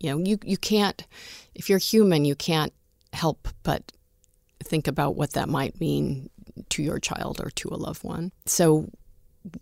you 0.00 0.10
know 0.10 0.18
you 0.18 0.38
you 0.44 0.56
can't 0.56 1.06
if 1.54 1.68
you're 1.68 1.78
human 1.78 2.24
you 2.24 2.34
can't 2.34 2.72
help 3.12 3.48
but 3.62 3.92
think 4.66 4.88
about 4.88 5.16
what 5.16 5.32
that 5.32 5.48
might 5.48 5.80
mean 5.80 6.30
to 6.70 6.82
your 6.82 6.98
child 6.98 7.40
or 7.40 7.50
to 7.50 7.68
a 7.68 7.76
loved 7.76 8.04
one. 8.04 8.32
So, 8.46 8.88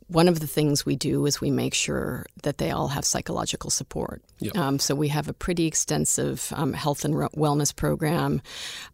one 0.06 0.28
of 0.28 0.40
the 0.40 0.46
things 0.46 0.86
we 0.86 0.96
do 0.96 1.26
is 1.26 1.42
we 1.42 1.50
make 1.50 1.74
sure 1.74 2.24
that 2.42 2.56
they 2.56 2.70
all 2.70 2.88
have 2.88 3.04
psychological 3.04 3.68
support. 3.68 4.22
Yep. 4.38 4.56
Um, 4.56 4.78
so 4.78 4.94
we 4.94 5.08
have 5.08 5.28
a 5.28 5.34
pretty 5.34 5.66
extensive 5.66 6.50
um, 6.56 6.72
health 6.72 7.04
and 7.04 7.14
wellness 7.14 7.74
program. 7.74 8.40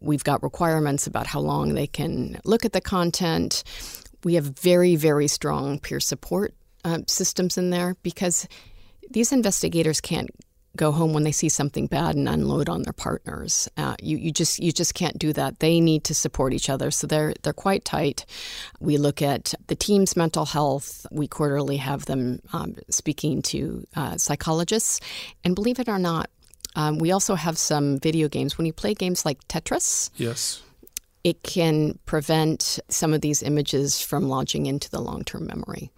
We've 0.01 0.23
got 0.23 0.43
requirements 0.43 1.07
about 1.07 1.27
how 1.27 1.39
long 1.39 1.75
they 1.75 1.87
can 1.87 2.41
look 2.43 2.65
at 2.65 2.73
the 2.73 2.81
content. 2.81 3.63
We 4.25 4.33
have 4.35 4.43
very, 4.43 4.97
very 4.97 5.29
strong 5.29 5.79
peer 5.79 6.01
support 6.01 6.53
uh, 6.83 6.99
systems 7.07 7.57
in 7.57 7.69
there 7.69 7.95
because 8.03 8.47
these 9.11 9.31
investigators 9.31 10.01
can't 10.01 10.29
go 10.75 10.91
home 10.91 11.13
when 11.13 11.23
they 11.23 11.31
see 11.31 11.49
something 11.49 11.87
bad 11.87 12.15
and 12.15 12.29
unload 12.29 12.69
on 12.69 12.83
their 12.83 12.93
partners. 12.93 13.67
Uh, 13.77 13.95
you, 14.01 14.17
you 14.17 14.31
just 14.31 14.59
you 14.59 14.71
just 14.71 14.93
can't 14.93 15.17
do 15.17 15.33
that. 15.33 15.59
They 15.59 15.79
need 15.79 16.03
to 16.05 16.15
support 16.15 16.53
each 16.53 16.69
other, 16.69 16.91
so 16.91 17.07
they're 17.07 17.33
they're 17.41 17.53
quite 17.53 17.85
tight. 17.85 18.25
We 18.79 18.97
look 18.97 19.21
at 19.21 19.53
the 19.67 19.75
team's 19.75 20.15
mental 20.15 20.45
health. 20.45 21.05
We 21.11 21.27
quarterly 21.27 21.77
have 21.77 22.05
them 22.05 22.41
um, 22.53 22.75
speaking 22.89 23.41
to 23.43 23.85
uh, 23.95 24.17
psychologists, 24.17 24.99
and 25.43 25.55
believe 25.55 25.79
it 25.79 25.89
or 25.89 25.99
not, 25.99 26.29
um, 26.75 26.97
we 26.99 27.11
also 27.11 27.35
have 27.35 27.57
some 27.57 27.99
video 27.99 28.27
games. 28.27 28.57
When 28.57 28.65
you 28.65 28.73
play 28.73 28.93
games 28.93 29.25
like 29.25 29.45
Tetris, 29.47 30.09
yes. 30.15 30.61
It 31.23 31.43
can 31.43 31.99
prevent 32.07 32.79
some 32.89 33.13
of 33.13 33.21
these 33.21 33.43
images 33.43 34.01
from 34.01 34.27
lodging 34.27 34.65
into 34.65 34.89
the 34.89 34.99
long 34.99 35.23
term 35.23 35.45
memory. 35.45 35.91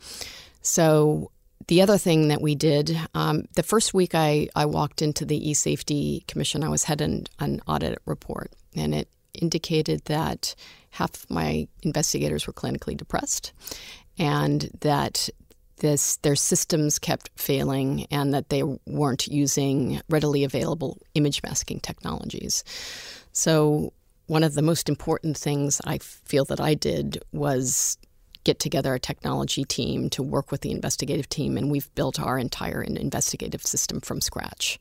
So 0.62 1.32
the 1.68 1.82
other 1.82 1.98
thing 1.98 2.28
that 2.28 2.42
we 2.42 2.56
did, 2.56 2.98
um, 3.14 3.46
the 3.56 3.64
first 3.64 3.94
week 3.94 4.16
I, 4.16 4.48
I 4.56 4.66
walked 4.66 5.02
into 5.02 5.26
the 5.26 5.40
eSafety 5.40 6.26
Commission, 6.28 6.64
I 6.64 6.70
was 6.70 6.84
heading 6.84 7.26
an 7.40 7.62
audit 7.68 8.00
report, 8.06 8.52
and 8.76 8.94
it 8.94 9.08
indicated 9.34 10.06
that 10.06 10.56
half 10.92 11.26
my 11.30 11.68
investigators 11.82 12.46
were 12.46 12.54
clinically 12.54 12.96
depressed, 12.96 13.54
and 14.18 14.70
that 14.82 15.30
this 15.78 16.18
their 16.18 16.36
systems 16.36 17.00
kept 17.00 17.30
failing, 17.36 18.06
and 18.12 18.34
that 18.34 18.50
they 18.50 18.64
weren't 18.86 19.28
using 19.28 20.02
readily 20.10 20.44
available 20.44 21.00
image 21.16 21.42
masking 21.44 21.80
technologies. 21.80 22.64
So 23.32 23.94
one 24.28 24.44
of 24.44 24.54
the 24.54 24.62
most 24.62 24.88
important 24.88 25.38
things 25.38 25.82
I 25.86 25.98
feel 25.98 26.46
that 26.46 26.62
I 26.62 26.76
did 26.76 27.22
was 27.32 27.98
get 28.44 28.60
together 28.60 28.94
a 28.94 29.00
technology 29.00 29.64
team 29.64 30.10
to 30.12 30.24
work 30.24 30.52
with 30.52 30.62
the 30.62 30.72
investigative 30.72 31.30
team, 31.30 31.58
and 31.58 31.72
we've 31.72 31.94
built 31.96 32.20
our 32.20 32.38
entire 32.38 32.82
investigative 32.82 33.66
system 33.66 34.02
from 34.02 34.22
scratch 34.22 34.80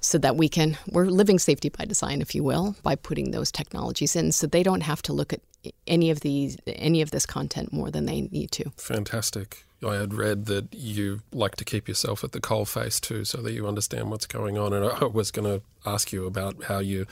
so 0.00 0.18
that 0.18 0.36
we 0.36 0.48
can, 0.48 0.76
we're 0.90 1.06
living 1.06 1.38
safety 1.38 1.70
by 1.70 1.84
design, 1.84 2.20
if 2.20 2.34
you 2.34 2.44
will, 2.44 2.76
by 2.82 2.94
putting 2.94 3.30
those 3.30 3.50
technologies 3.50 4.14
in 4.14 4.32
so 4.32 4.46
they 4.46 4.62
don't 4.62 4.82
have 4.82 5.02
to 5.02 5.12
look 5.12 5.32
at 5.32 5.40
any 5.86 6.10
of 6.10 6.20
these 6.20 6.58
any 6.66 7.00
of 7.00 7.10
this 7.10 7.24
content 7.24 7.72
more 7.72 7.90
than 7.90 8.04
they 8.04 8.22
need 8.22 8.50
to. 8.50 8.70
Fantastic. 8.76 9.64
I 9.84 9.96
had 9.96 10.14
read 10.14 10.46
that 10.46 10.68
you 10.72 11.20
like 11.32 11.56
to 11.56 11.64
keep 11.64 11.88
yourself 11.88 12.24
at 12.24 12.32
the 12.32 12.40
coal 12.40 12.64
face 12.64 13.00
too, 13.00 13.24
so 13.24 13.40
that 13.42 13.52
you 13.52 13.66
understand 13.66 14.10
what's 14.10 14.26
going 14.26 14.58
on. 14.58 14.72
And 14.72 14.84
I 14.84 15.04
was 15.04 15.30
going 15.30 15.60
to 15.60 15.64
ask 15.86 16.12
you 16.12 16.26
about 16.26 16.64
how 16.64 16.78
you 16.78 17.06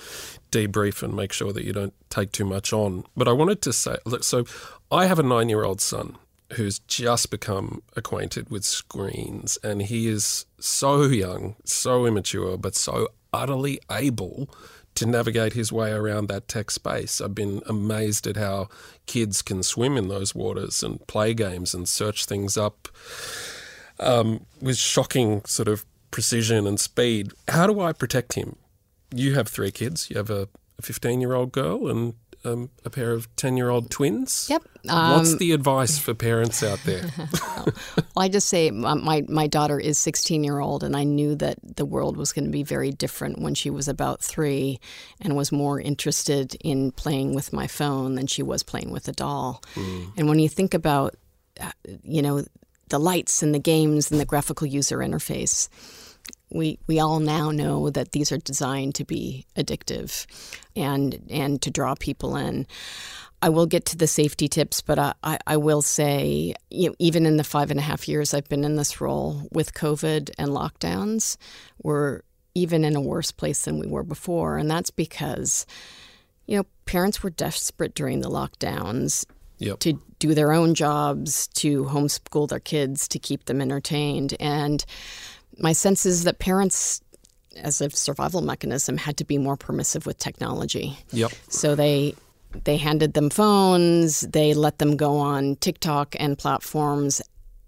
debrief 0.51 1.03
and 1.03 1.15
make 1.15 1.33
sure 1.33 1.53
that 1.53 1.65
you 1.65 1.73
don't 1.73 1.95
take 2.11 2.33
too 2.33 2.45
much 2.45 2.73
on. 2.73 3.05
But 3.17 3.29
I 3.29 3.33
wanted 3.33 3.63
to 3.63 3.73
say, 3.73 3.97
look, 4.05 4.25
so 4.25 4.45
I 4.91 5.07
have 5.07 5.19
a 5.19 5.23
nine 5.23 5.49
year 5.49 5.65
old 5.65 5.81
son 5.81 6.17
who's 6.55 6.81
just 6.81 7.31
become 7.31 7.83
acquainted 7.97 8.51
with 8.51 8.65
screens, 8.65 9.59
and 9.63 9.83
he 9.83 10.07
is 10.09 10.47
so 10.59 11.05
young, 11.05 11.57
so 11.65 12.07
immature, 12.07 12.57
but 12.57 12.75
so 12.75 13.09
utterly 13.33 13.81
able 13.91 14.51
to 14.95 15.07
navigate 15.07 15.55
his 15.55 15.73
way 15.73 15.91
around 15.91 16.29
that 16.29 16.49
tech 16.49 16.71
space. 16.71 17.21
I've 17.21 17.35
been 17.35 17.63
amazed 17.67 18.27
at 18.27 18.37
how 18.37 18.69
kids 19.07 19.43
can 19.43 19.63
swim 19.63 19.97
in 19.97 20.09
those 20.09 20.35
waters 20.35 20.83
and 20.83 21.05
play 21.07 21.35
games 21.35 21.75
and 21.75 21.89
search 21.89 22.27
things 22.27 22.57
up 22.57 22.89
um, 23.99 24.47
with 24.61 24.77
shocking 24.77 25.45
sort 25.45 25.69
of 25.69 25.85
precision 26.11 26.67
and 26.67 26.79
speed. 26.79 27.33
How 27.49 27.67
do 27.67 27.81
I 27.81 27.93
protect 27.93 28.35
him? 28.35 28.57
You 29.15 29.35
have 29.35 29.49
three 29.49 29.71
kids. 29.71 30.11
You 30.11 30.17
have 30.17 30.31
a 30.31 30.49
15 30.81 31.21
year 31.21 31.35
old 31.35 31.53
girl 31.53 31.89
and 31.89 32.15
um, 32.45 32.71
a 32.85 32.91
pair 32.91 33.13
of 33.13 33.35
10 33.37 33.57
year 33.57 33.71
old 33.71 33.91
twins. 33.91 34.47
Yep. 34.51 34.63
Um, 34.89 35.13
What's 35.13 35.37
the 35.37 35.53
advice 35.53 35.99
for 35.99 36.15
parents 36.15 36.63
out 36.63 36.81
there? 36.85 37.05
well, 37.17 37.67
I 38.17 38.29
just 38.29 38.49
say 38.49 38.71
my, 38.71 39.25
my 39.29 39.47
daughter 39.47 39.79
is 39.79 39.99
16 39.99 40.43
year 40.43 40.59
old, 40.59 40.83
and 40.83 40.97
I 40.97 41.05
knew 41.05 41.35
that 41.37 41.59
the 41.63 41.85
world 41.85 42.17
was 42.17 42.33
going 42.33 42.45
to 42.45 42.51
be 42.51 42.63
very 42.63 42.91
different 42.91 43.41
when 43.41 43.55
she 43.55 43.71
was 43.71 43.89
about 43.89 44.23
three 44.23 44.81
and 45.21 45.37
was 45.37 45.53
more 45.53 45.81
interested 45.81 46.57
in 46.57 46.93
playing 46.93 47.35
with 47.35 47.53
my 47.53 47.67
phone 47.67 48.17
than 48.17 48.27
she 48.27 48.43
was 48.43 48.63
playing 48.63 48.91
with 48.91 49.09
a 49.09 49.13
doll. 49.13 49.63
Mm. 49.75 50.13
And 50.17 50.29
when 50.29 50.39
you 50.39 50.49
think 50.49 50.75
about, 50.75 51.15
uh, 51.61 51.71
you 52.03 52.23
know, 52.23 52.45
the 52.89 52.99
lights 52.99 53.43
and 53.43 53.55
the 53.55 53.59
games 53.59 54.11
and 54.11 54.21
the 54.21 54.25
graphical 54.27 54.67
user 54.67 54.99
interface, 54.99 55.69
we 56.55 56.79
we 56.87 57.01
all 57.01 57.21
now 57.21 57.51
know 57.51 57.91
that 57.91 58.13
these 58.13 58.33
are 58.33 58.39
designed 58.39 58.95
to 58.97 59.05
be 59.05 59.47
addictive 59.57 60.27
and 60.77 61.21
and 61.31 61.61
to 61.63 61.71
draw 61.71 61.95
people 61.95 62.37
in. 62.37 62.67
I 63.45 63.49
will 63.49 63.67
get 63.67 63.87
to 63.87 63.97
the 63.97 64.07
safety 64.07 64.47
tips, 64.47 64.81
but 64.83 65.01
I, 65.01 65.15
I, 65.25 65.39
I, 65.49 65.57
will 65.57 65.83
say, 65.83 66.55
you 66.71 66.89
know, 66.89 66.95
even 67.01 67.27
in 67.27 67.39
the 67.39 67.45
five 67.45 67.73
and 67.73 67.81
a 67.81 67.83
half 67.83 68.07
years 68.07 68.33
I've 68.33 68.49
been 68.49 68.63
in 68.63 68.77
this 68.77 69.01
role 69.01 69.49
with 69.51 69.75
COVID 69.75 70.31
and 70.39 70.51
lockdowns, 70.51 71.37
we're 71.83 72.21
even 72.55 72.85
in 72.85 72.95
a 72.95 73.01
worse 73.01 73.33
place 73.33 73.65
than 73.65 73.81
we 73.81 73.89
were 73.89 74.05
before. 74.05 74.59
And 74.59 74.71
that's 74.71 74.91
because, 74.91 75.67
you 76.47 76.57
know, 76.57 76.67
parents 76.87 77.25
were 77.25 77.31
desperate 77.31 77.95
during 77.95 78.21
the 78.21 78.31
lockdowns 78.31 79.27
yep. 79.59 79.81
to 79.81 80.01
do 80.19 80.35
their 80.35 80.53
own 80.53 80.75
jobs, 80.75 81.49
to 81.49 81.85
homeschool 81.85 82.49
their 82.49 82.61
kids, 82.61 83.09
to 83.09 83.19
keep 83.19 83.47
them 83.47 83.61
entertained. 83.61 84.35
And 84.39 84.85
my 85.59 85.73
sense 85.73 86.07
is 86.07 86.25
that 86.25 86.39
parents 86.39 87.01
as 87.57 87.81
a 87.81 87.91
survival 87.91 88.41
mechanism 88.41 88.97
had 88.97 89.17
to 89.19 89.25
be 89.25 89.39
more 89.39 89.57
permissive 89.57 90.07
with 90.07 90.19
technology. 90.19 90.97
Yep. 91.13 91.33
So 91.49 91.75
they 91.75 92.15
they 92.65 92.77
handed 92.77 93.15
them 93.15 93.31
phones, 93.31 94.21
they 94.23 94.53
let 94.55 94.79
them 94.79 94.97
go 94.97 95.17
on 95.17 95.57
TikTok 95.57 96.15
and 96.19 96.37
platforms 96.39 97.23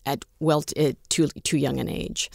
at 0.06 0.24
well 0.40 0.62
t- 0.62 0.96
too 1.08 1.28
too 1.28 1.56
young 1.56 1.80
an 1.80 1.88
age. 1.88 2.30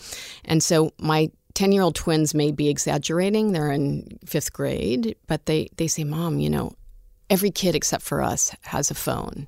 And 0.45 0.63
so 0.63 0.91
my 0.99 1.31
10-year-old 1.55 1.95
twins 1.95 2.33
may 2.33 2.51
be 2.51 2.69
exaggerating. 2.69 3.51
They're 3.51 3.71
in 3.71 4.19
5th 4.25 4.53
grade, 4.53 5.15
but 5.27 5.45
they 5.45 5.69
they 5.77 5.87
say, 5.87 6.03
"Mom, 6.03 6.39
you 6.39 6.49
know, 6.49 6.73
every 7.29 7.51
kid 7.51 7.75
except 7.75 8.03
for 8.03 8.21
us 8.21 8.55
has 8.61 8.89
a 8.91 8.95
phone. 8.95 9.47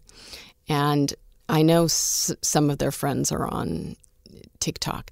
And 0.68 1.14
I 1.50 1.62
know 1.64 1.86
s- 1.86 2.34
some 2.42 2.70
of 2.70 2.78
their 2.78 2.92
friends 2.92 3.32
are 3.32 3.48
on 3.48 3.96
TikTok. 4.60 5.12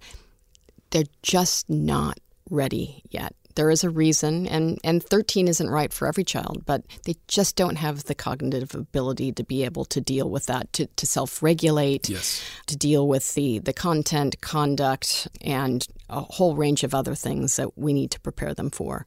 They're 0.91 1.03
just 1.23 1.69
not 1.69 2.19
ready 2.49 3.03
yet. 3.09 3.35
There 3.55 3.69
is 3.71 3.83
a 3.83 3.89
reason, 3.89 4.47
and, 4.47 4.79
and 4.85 5.03
13 5.03 5.47
isn't 5.49 5.69
right 5.69 5.91
for 5.91 6.07
every 6.07 6.23
child, 6.23 6.63
but 6.65 6.83
they 7.05 7.15
just 7.27 7.55
don't 7.57 7.75
have 7.75 8.05
the 8.05 8.15
cognitive 8.15 8.73
ability 8.73 9.33
to 9.33 9.43
be 9.43 9.65
able 9.65 9.83
to 9.85 9.99
deal 9.99 10.29
with 10.29 10.45
that, 10.45 10.71
to, 10.73 10.85
to 10.85 11.05
self 11.05 11.43
regulate, 11.43 12.07
Yes. 12.07 12.41
to 12.67 12.77
deal 12.77 13.07
with 13.07 13.33
the, 13.33 13.59
the 13.59 13.73
content, 13.73 14.39
conduct, 14.39 15.27
and 15.41 15.85
a 16.09 16.21
whole 16.21 16.55
range 16.55 16.83
of 16.83 16.95
other 16.95 17.15
things 17.15 17.57
that 17.57 17.77
we 17.77 17.91
need 17.91 18.11
to 18.11 18.19
prepare 18.21 18.53
them 18.53 18.69
for. 18.69 19.05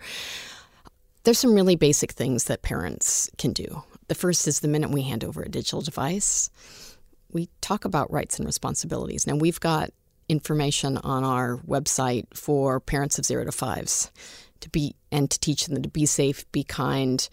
There's 1.25 1.39
some 1.39 1.55
really 1.55 1.77
basic 1.77 2.13
things 2.13 2.45
that 2.45 2.63
parents 2.63 3.31
can 3.39 3.53
do. 3.53 3.83
The 4.09 4.15
first 4.15 4.47
is 4.49 4.61
the 4.61 4.69
minute 4.69 4.91
we 4.91 5.03
hand 5.03 5.25
over 5.25 5.41
a 5.43 5.49
digital 5.49 5.81
device, 5.81 6.51
we 7.31 7.49
talk 7.63 7.85
about 7.87 8.13
rights 8.13 8.39
and 8.39 8.45
responsibilities. 8.45 9.27
Now, 9.27 9.37
we've 9.37 9.61
got 9.61 9.91
information 10.33 10.97
on 10.99 11.23
our 11.23 11.59
website 11.59 12.27
for 12.35 12.81
parents 12.81 13.19
of 13.19 13.25
zero 13.25 13.45
to 13.45 13.53
fives 13.53 14.11
to 14.63 14.71
be 14.71 14.97
and 15.13 15.31
to 15.31 15.39
teach 15.39 15.67
them 15.67 15.83
to 15.83 15.89
be 15.89 16.07
safe, 16.07 16.51
be 16.53 16.65
kind, 16.65 17.29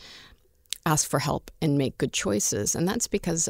ask 0.85 1.09
for 1.09 1.19
help, 1.19 1.49
and 1.61 1.77
make 1.77 1.97
good 1.97 2.13
choices. 2.13 2.75
And 2.75 2.87
that's 2.87 3.07
because 3.07 3.49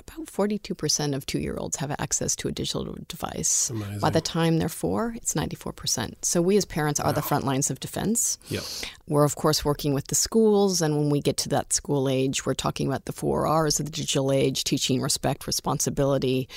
about 0.00 0.26
42% 0.26 1.14
of 1.14 1.26
two 1.26 1.38
year 1.38 1.56
olds 1.56 1.76
have 1.76 1.94
access 1.98 2.34
to 2.36 2.48
a 2.48 2.52
digital 2.52 2.96
device. 3.08 3.70
Amazing. 3.70 4.00
By 4.00 4.10
the 4.10 4.20
time 4.20 4.58
they're 4.58 4.68
four, 4.68 5.14
it's 5.16 5.34
94%. 5.34 6.14
So 6.22 6.40
we 6.40 6.56
as 6.56 6.64
parents 6.64 6.98
are 6.98 7.12
the 7.12 7.22
front 7.22 7.44
lines 7.44 7.70
of 7.70 7.80
defense. 7.80 8.38
Yep. 8.48 8.62
We're, 9.06 9.24
of 9.24 9.36
course, 9.36 9.64
working 9.64 9.94
with 9.94 10.08
the 10.08 10.14
schools. 10.14 10.82
And 10.82 10.96
when 10.96 11.10
we 11.10 11.20
get 11.20 11.36
to 11.38 11.48
that 11.50 11.72
school 11.72 12.08
age, 12.08 12.46
we're 12.46 12.54
talking 12.54 12.86
about 12.86 13.04
the 13.04 13.12
four 13.12 13.46
R's 13.46 13.78
of 13.78 13.86
the 13.86 13.92
digital 13.92 14.32
age 14.32 14.64
teaching 14.64 15.00
respect, 15.00 15.46
responsibility, 15.46 16.48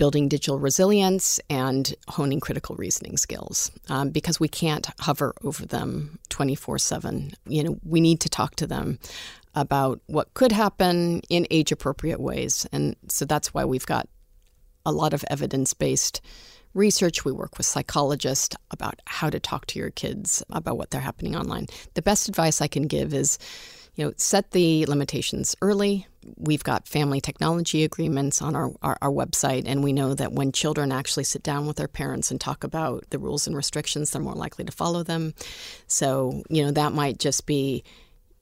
building 0.00 0.28
digital 0.28 0.58
resilience, 0.58 1.38
and 1.50 1.94
honing 2.08 2.40
critical 2.40 2.74
reasoning 2.74 3.18
skills. 3.18 3.70
Um, 3.90 4.08
because 4.08 4.40
we 4.40 4.48
can't 4.48 4.88
hover 4.98 5.34
over 5.44 5.66
them 5.66 6.18
24 6.30 6.78
7. 6.78 7.32
You 7.46 7.64
know, 7.64 7.78
we 7.84 8.00
need 8.00 8.18
to 8.20 8.30
talk 8.30 8.56
to 8.56 8.66
them 8.66 8.98
about 9.54 10.00
what 10.06 10.32
could 10.32 10.52
happen 10.52 11.20
in 11.28 11.46
age 11.50 11.70
appropriate 11.70 12.18
ways. 12.18 12.66
And 12.72 12.96
so 13.08 13.26
that's 13.26 13.52
why 13.52 13.66
we've 13.66 13.84
got 13.84 14.08
a 14.86 14.92
lot 14.92 15.12
of 15.12 15.22
evidence 15.28 15.74
based 15.74 16.22
research. 16.72 17.26
We 17.26 17.32
work 17.32 17.58
with 17.58 17.66
psychologists 17.66 18.56
about 18.70 19.02
how 19.04 19.28
to 19.28 19.38
talk 19.38 19.66
to 19.66 19.78
your 19.78 19.90
kids 19.90 20.42
about 20.48 20.78
what 20.78 20.90
they're 20.90 21.02
happening 21.02 21.36
online. 21.36 21.66
The 21.92 22.00
best 22.00 22.26
advice 22.26 22.62
I 22.62 22.68
can 22.68 22.84
give 22.84 23.12
is, 23.12 23.38
you 23.94 24.04
know, 24.04 24.12
set 24.16 24.52
the 24.52 24.86
limitations 24.86 25.56
early. 25.60 26.06
We've 26.36 26.62
got 26.62 26.86
family 26.86 27.20
technology 27.20 27.82
agreements 27.84 28.42
on 28.42 28.54
our, 28.54 28.70
our, 28.82 28.98
our 29.02 29.10
website, 29.10 29.64
and 29.66 29.82
we 29.82 29.92
know 29.92 30.14
that 30.14 30.32
when 30.32 30.52
children 30.52 30.92
actually 30.92 31.24
sit 31.24 31.42
down 31.42 31.66
with 31.66 31.76
their 31.76 31.88
parents 31.88 32.30
and 32.30 32.40
talk 32.40 32.64
about 32.64 33.04
the 33.10 33.18
rules 33.18 33.46
and 33.46 33.56
restrictions, 33.56 34.10
they're 34.10 34.22
more 34.22 34.34
likely 34.34 34.64
to 34.64 34.72
follow 34.72 35.02
them. 35.02 35.34
So, 35.86 36.42
you 36.48 36.64
know, 36.64 36.70
that 36.72 36.92
might 36.92 37.18
just 37.18 37.46
be 37.46 37.84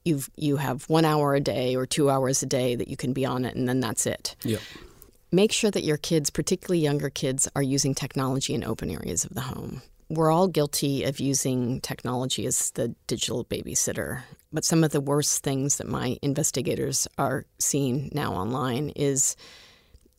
you've 0.05 0.29
you 0.37 0.57
have 0.57 0.89
one 0.89 1.05
hour 1.05 1.35
a 1.35 1.41
day 1.41 1.75
or 1.75 1.85
two 1.85 2.09
hours 2.09 2.41
a 2.41 2.45
day 2.45 2.75
that 2.75 2.87
you 2.87 2.95
can 2.97 3.13
be 3.13 3.25
on 3.25 3.45
it, 3.45 3.55
and 3.55 3.67
then 3.67 3.79
that's 3.79 4.05
it 4.05 4.35
Yep. 4.43 4.61
make 5.31 5.51
sure 5.51 5.71
that 5.71 5.83
your 5.83 5.97
kids, 5.97 6.29
particularly 6.29 6.79
younger 6.79 7.09
kids, 7.09 7.47
are 7.55 7.61
using 7.61 7.93
technology 7.93 8.53
in 8.53 8.63
open 8.63 8.89
areas 8.89 9.25
of 9.25 9.33
the 9.33 9.41
home. 9.41 9.81
We're 10.09 10.31
all 10.31 10.47
guilty 10.47 11.03
of 11.03 11.19
using 11.19 11.81
technology 11.81 12.47
as 12.47 12.71
the 12.71 12.95
digital 13.05 13.45
babysitter. 13.45 14.23
But 14.51 14.65
some 14.65 14.83
of 14.83 14.91
the 14.91 15.01
worst 15.01 15.43
things 15.43 15.77
that 15.77 15.87
my 15.87 16.17
investigators 16.23 17.07
are 17.19 17.45
seeing 17.59 18.09
now 18.11 18.33
online 18.33 18.89
is 18.95 19.35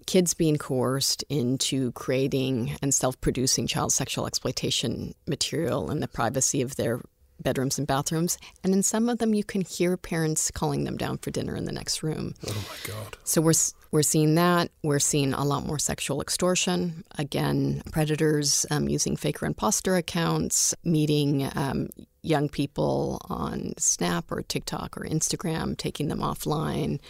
kids 0.07 0.33
being 0.33 0.59
coerced 0.59 1.25
into 1.29 1.91
creating 1.93 2.77
and 2.83 2.95
self 2.95 3.21
producing 3.21 3.67
child 3.67 3.93
sexual 3.93 4.27
exploitation 4.27 5.15
material 5.27 5.91
in 5.91 6.01
the 6.01 6.09
privacy 6.09 6.63
of 6.63 6.77
their 6.77 7.01
bedrooms 7.43 7.79
and 7.79 7.87
bathrooms. 7.87 8.39
And 8.63 8.73
in 8.73 8.83
some 8.83 9.09
of 9.09 9.19
them, 9.19 9.35
you 9.35 9.45
can 9.45 9.63
hear 9.63 9.97
parents 9.97 10.51
calling 10.51 10.85
them 10.85 10.97
down 10.97 11.19
for 11.19 11.31
dinner 11.31 11.57
in 11.57 11.65
the 11.65 11.73
next 11.73 12.03
room. 12.03 12.35
Oh 12.47 12.67
my 12.69 12.93
God. 12.93 13.17
So 13.25 13.41
we're 13.41 13.53
we're 13.91 14.03
seeing 14.03 14.37
that. 14.37 14.71
We're 14.83 15.01
seeing 15.01 15.33
a 15.33 15.45
lot 15.45 15.67
more 15.67 15.79
sexual 15.79 16.21
extortion. 16.21 17.05
Again, 17.19 17.83
predators 17.91 18.65
um, 18.71 18.89
using 18.89 19.17
fake 19.17 19.43
or 19.43 19.47
imposter 19.47 19.97
accounts, 19.97 20.75
meeting 20.85 21.51
um, 21.57 21.89
young 22.23 22.49
people 22.49 23.21
on 23.29 23.73
Snap 23.79 24.31
or 24.31 24.43
TikTok 24.43 24.97
or 24.97 25.05
Instagram, 25.05 25.77
taking 25.77 26.09
them 26.09 26.21
offline, 26.21 27.01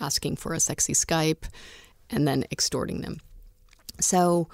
asking 0.00 0.36
for 0.36 0.54
a 0.54 0.60
sexy 0.60 0.94
Skype, 0.94 1.44
and 2.08 2.26
then 2.26 2.44
extorting 2.50 3.02
them. 3.02 3.20
So 4.00 4.48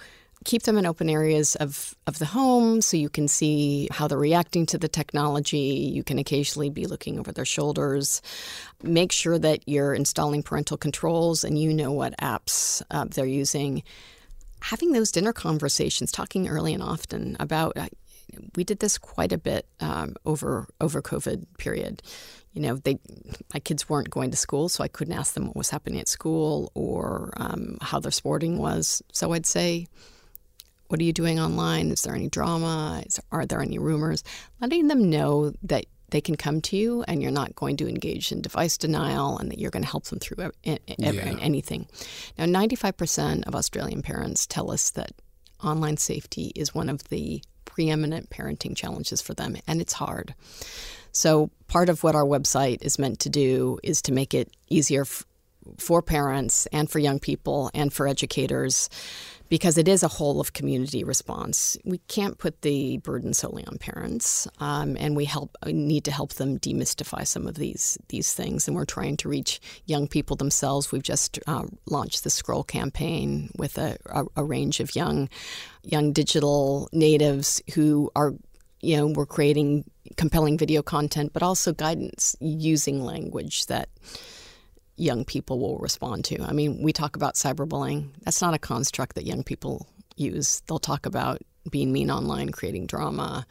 keep 0.46 0.62
them 0.62 0.78
in 0.78 0.86
open 0.86 1.10
areas 1.10 1.56
of, 1.56 1.96
of 2.06 2.20
the 2.20 2.24
home 2.24 2.80
so 2.80 2.96
you 2.96 3.08
can 3.08 3.26
see 3.26 3.88
how 3.90 4.06
they're 4.06 4.16
reacting 4.16 4.64
to 4.64 4.78
the 4.78 4.86
technology. 4.86 5.90
You 5.92 6.04
can 6.04 6.18
occasionally 6.18 6.70
be 6.70 6.86
looking 6.86 7.18
over 7.18 7.32
their 7.32 7.44
shoulders. 7.44 8.22
Make 8.80 9.10
sure 9.10 9.40
that 9.40 9.68
you're 9.68 9.92
installing 9.92 10.44
parental 10.44 10.76
controls 10.76 11.42
and 11.42 11.58
you 11.58 11.74
know 11.74 11.90
what 11.90 12.16
apps 12.18 12.80
uh, 12.92 13.06
they're 13.06 13.26
using. 13.26 13.82
Having 14.62 14.92
those 14.92 15.10
dinner 15.10 15.32
conversations, 15.32 16.12
talking 16.12 16.48
early 16.48 16.72
and 16.72 16.82
often 16.82 17.36
about. 17.40 17.76
Uh, 17.76 17.88
we 18.54 18.62
did 18.62 18.78
this 18.78 18.98
quite 18.98 19.32
a 19.32 19.38
bit 19.38 19.66
um, 19.80 20.14
over 20.24 20.68
over 20.80 21.02
COVID 21.02 21.44
period. 21.58 22.02
You 22.52 22.62
know, 22.62 22.76
they 22.76 22.98
my 23.52 23.60
kids 23.60 23.88
weren't 23.88 24.10
going 24.10 24.30
to 24.30 24.36
school, 24.36 24.68
so 24.68 24.82
I 24.82 24.88
couldn't 24.88 25.14
ask 25.14 25.34
them 25.34 25.46
what 25.46 25.56
was 25.56 25.70
happening 25.70 26.00
at 26.00 26.08
school 26.08 26.72
or 26.74 27.32
um, 27.36 27.78
how 27.80 28.00
their 28.00 28.10
sporting 28.10 28.58
was. 28.58 29.02
So 29.12 29.32
I'd 29.32 29.46
say, 29.46 29.86
what 30.88 31.00
are 31.00 31.04
you 31.04 31.12
doing 31.12 31.38
online? 31.40 31.90
Is 31.90 32.02
there 32.02 32.14
any 32.14 32.28
drama? 32.28 33.02
Is, 33.06 33.20
are 33.32 33.46
there 33.46 33.60
any 33.60 33.78
rumors? 33.78 34.22
Letting 34.60 34.88
them 34.88 35.10
know 35.10 35.52
that 35.62 35.86
they 36.10 36.20
can 36.20 36.36
come 36.36 36.60
to 36.62 36.76
you 36.76 37.02
and 37.08 37.20
you're 37.20 37.32
not 37.32 37.54
going 37.56 37.76
to 37.78 37.88
engage 37.88 38.30
in 38.30 38.40
device 38.40 38.78
denial 38.78 39.38
and 39.38 39.50
that 39.50 39.58
you're 39.58 39.72
going 39.72 39.82
to 39.82 39.90
help 39.90 40.04
them 40.04 40.20
through 40.20 40.44
ev- 40.44 40.52
Yeah. 40.64 41.36
anything. 41.40 41.88
Now, 42.38 42.44
95% 42.44 43.44
of 43.46 43.54
Australian 43.56 44.02
parents 44.02 44.46
tell 44.46 44.70
us 44.70 44.90
that 44.90 45.10
online 45.64 45.96
safety 45.96 46.52
is 46.54 46.74
one 46.74 46.88
of 46.88 47.02
the 47.08 47.42
preeminent 47.64 48.30
parenting 48.30 48.76
challenges 48.76 49.20
for 49.20 49.34
them, 49.34 49.56
and 49.66 49.80
it's 49.80 49.94
hard. 49.94 50.34
So, 51.12 51.50
part 51.66 51.88
of 51.88 52.02
what 52.04 52.14
our 52.14 52.24
website 52.24 52.78
is 52.82 52.98
meant 52.98 53.18
to 53.20 53.28
do 53.28 53.78
is 53.82 54.00
to 54.02 54.12
make 54.12 54.32
it 54.34 54.50
easier 54.68 55.02
f- 55.02 55.24
for 55.78 56.02
parents 56.02 56.66
and 56.66 56.90
for 56.90 56.98
young 56.98 57.18
people 57.18 57.70
and 57.74 57.92
for 57.92 58.06
educators 58.06 58.88
because 59.48 59.78
it 59.78 59.86
is 59.86 60.02
a 60.02 60.08
whole 60.08 60.40
of 60.40 60.52
community 60.52 61.04
response. 61.04 61.76
We 61.84 61.98
can't 62.08 62.38
put 62.38 62.62
the 62.62 62.98
burden 62.98 63.32
solely 63.32 63.64
on 63.66 63.78
parents, 63.78 64.48
um, 64.58 64.96
and 64.98 65.14
we 65.14 65.24
help 65.24 65.56
need 65.66 66.04
to 66.04 66.10
help 66.10 66.34
them 66.34 66.58
demystify 66.58 67.26
some 67.26 67.46
of 67.46 67.54
these 67.54 67.98
these 68.08 68.32
things. 68.32 68.66
And 68.66 68.76
we're 68.76 68.84
trying 68.84 69.16
to 69.18 69.28
reach 69.28 69.60
young 69.86 70.08
people 70.08 70.36
themselves. 70.36 70.90
We've 70.90 71.02
just 71.02 71.38
uh, 71.46 71.66
launched 71.86 72.24
the 72.24 72.30
Scroll 72.30 72.64
campaign 72.64 73.50
with 73.56 73.78
a, 73.78 73.96
a, 74.06 74.24
a 74.36 74.44
range 74.44 74.80
of 74.80 74.96
young 74.96 75.28
young 75.82 76.12
digital 76.12 76.88
natives 76.92 77.62
who 77.74 78.10
are 78.16 78.34
you 78.80 78.96
know 78.96 79.06
we're 79.06 79.26
creating 79.26 79.84
compelling 80.16 80.58
video 80.58 80.82
content, 80.82 81.32
but 81.32 81.42
also 81.42 81.72
guidance 81.72 82.36
using 82.40 83.04
language 83.04 83.66
that 83.66 83.88
young 84.96 85.24
people 85.24 85.58
will 85.58 85.78
respond 85.78 86.24
to. 86.26 86.42
I 86.42 86.52
mean, 86.52 86.82
we 86.82 86.92
talk 86.92 87.16
about 87.16 87.34
cyberbullying. 87.34 88.10
That's 88.22 88.40
not 88.40 88.54
a 88.54 88.58
construct 88.58 89.14
that 89.16 89.26
young 89.26 89.42
people 89.42 89.86
use. 90.16 90.62
They'll 90.66 90.78
talk 90.78 91.06
about 91.06 91.42
being 91.70 91.92
mean 91.92 92.10
online, 92.10 92.50
creating 92.50 92.86
drama, 92.86 93.46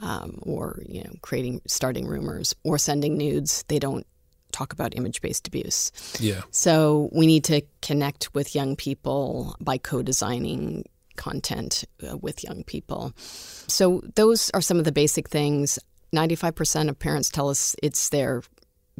um, 0.00 0.38
or 0.42 0.82
you 0.86 1.04
know, 1.04 1.12
creating, 1.22 1.60
starting 1.66 2.06
rumors, 2.06 2.54
or 2.64 2.78
sending 2.78 3.16
nudes. 3.16 3.64
They 3.68 3.78
don't 3.78 4.06
talk 4.52 4.72
about 4.72 4.96
image-based 4.96 5.46
abuse. 5.46 5.92
Yeah. 6.18 6.42
So 6.50 7.08
we 7.12 7.26
need 7.26 7.44
to 7.44 7.62
connect 7.82 8.34
with 8.34 8.54
young 8.54 8.76
people 8.76 9.56
by 9.60 9.78
co-designing 9.78 10.84
content 11.16 11.84
uh, 12.08 12.16
with 12.16 12.42
young 12.42 12.64
people. 12.64 13.12
So 13.16 14.02
those 14.16 14.50
are 14.50 14.60
some 14.60 14.78
of 14.78 14.84
the 14.84 14.92
basic 14.92 15.28
things. 15.28 15.78
95% 16.14 16.88
of 16.88 16.98
parents 16.98 17.28
tell 17.30 17.48
us 17.48 17.76
it's 17.82 18.08
their 18.08 18.42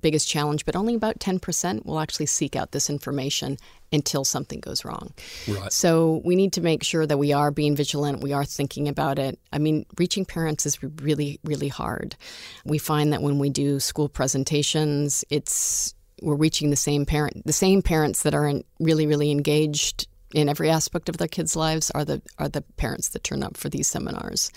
biggest 0.00 0.28
challenge, 0.28 0.64
but 0.64 0.76
only 0.76 0.94
about 0.94 1.18
10% 1.18 1.84
will 1.84 2.00
actually 2.00 2.26
seek 2.26 2.56
out 2.56 2.72
this 2.72 2.88
information 2.90 3.58
until 3.92 4.24
something 4.24 4.60
goes 4.60 4.84
wrong. 4.84 5.12
Right. 5.48 5.72
So 5.72 6.22
we 6.24 6.36
need 6.36 6.52
to 6.54 6.60
make 6.60 6.82
sure 6.82 7.06
that 7.06 7.18
we 7.18 7.32
are 7.32 7.50
being 7.50 7.76
vigilant, 7.76 8.22
we 8.22 8.32
are 8.32 8.44
thinking 8.44 8.88
about 8.88 9.18
it. 9.18 9.38
I 9.52 9.58
mean, 9.58 9.86
reaching 9.98 10.24
parents 10.24 10.66
is 10.66 10.82
really, 10.82 11.40
really 11.44 11.68
hard. 11.68 12.16
We 12.64 12.78
find 12.78 13.12
that 13.12 13.22
when 13.22 13.38
we 13.38 13.50
do 13.50 13.80
school 13.80 14.08
presentations, 14.08 15.24
it's 15.30 15.94
we're 16.22 16.34
reaching 16.34 16.70
the 16.70 16.76
same 16.76 17.06
parent, 17.06 17.46
the 17.46 17.52
same 17.52 17.82
parents 17.82 18.22
that 18.22 18.34
are 18.34 18.46
in, 18.46 18.62
really, 18.78 19.06
really 19.06 19.30
engaged 19.30 20.06
in 20.34 20.48
every 20.48 20.70
aspect 20.70 21.08
of 21.08 21.16
their 21.16 21.28
kids' 21.28 21.56
lives 21.56 21.90
are 21.90 22.04
the 22.04 22.22
are 22.38 22.48
the 22.48 22.62
parents 22.76 23.08
that 23.10 23.24
turn 23.24 23.42
up 23.42 23.56
for 23.56 23.68
these 23.68 23.88
seminars. 23.88 24.52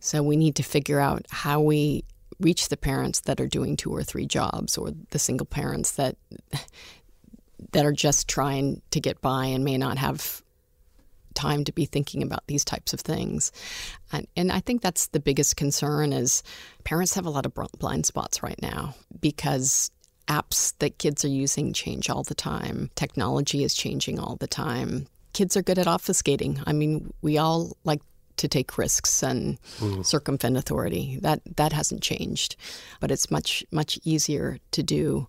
So 0.00 0.22
we 0.22 0.36
need 0.36 0.56
to 0.56 0.62
figure 0.62 1.00
out 1.00 1.26
how 1.30 1.60
we 1.60 2.04
reach 2.40 2.68
the 2.68 2.76
parents 2.76 3.20
that 3.20 3.40
are 3.40 3.46
doing 3.46 3.76
two 3.76 3.94
or 3.94 4.02
three 4.02 4.26
jobs 4.26 4.78
or 4.78 4.90
the 5.10 5.18
single 5.18 5.46
parents 5.46 5.92
that 5.92 6.16
that 7.72 7.84
are 7.84 7.92
just 7.92 8.28
trying 8.28 8.80
to 8.90 9.00
get 9.00 9.20
by 9.20 9.46
and 9.46 9.64
may 9.64 9.76
not 9.76 9.98
have 9.98 10.42
time 11.34 11.64
to 11.64 11.72
be 11.72 11.84
thinking 11.84 12.22
about 12.22 12.46
these 12.46 12.64
types 12.64 12.92
of 12.92 13.00
things. 13.00 13.52
And, 14.12 14.26
and 14.36 14.50
I 14.50 14.60
think 14.60 14.82
that's 14.82 15.08
the 15.08 15.20
biggest 15.20 15.56
concern 15.56 16.12
is 16.12 16.42
parents 16.84 17.14
have 17.14 17.26
a 17.26 17.30
lot 17.30 17.46
of 17.46 17.54
blind 17.78 18.06
spots 18.06 18.42
right 18.42 18.60
now 18.60 18.94
because 19.20 19.90
apps 20.26 20.74
that 20.78 20.98
kids 20.98 21.24
are 21.24 21.28
using 21.28 21.72
change 21.72 22.10
all 22.10 22.22
the 22.22 22.34
time. 22.34 22.90
Technology 22.96 23.64
is 23.64 23.74
changing 23.74 24.18
all 24.18 24.36
the 24.36 24.46
time. 24.46 25.06
Kids 25.32 25.56
are 25.56 25.62
good 25.62 25.78
at 25.78 25.86
obfuscating. 25.86 26.62
I 26.66 26.72
mean, 26.72 27.12
we 27.22 27.38
all 27.38 27.76
like 27.84 28.02
to 28.38 28.48
take 28.48 28.78
risks 28.78 29.22
and 29.22 29.58
mm. 29.78 30.04
circumvent 30.04 30.56
authority. 30.56 31.18
That 31.22 31.40
that 31.56 31.72
hasn't 31.72 32.02
changed, 32.02 32.56
but 33.00 33.10
it's 33.10 33.30
much 33.30 33.64
much 33.70 33.98
easier 34.04 34.58
to 34.72 34.82
do 34.82 35.28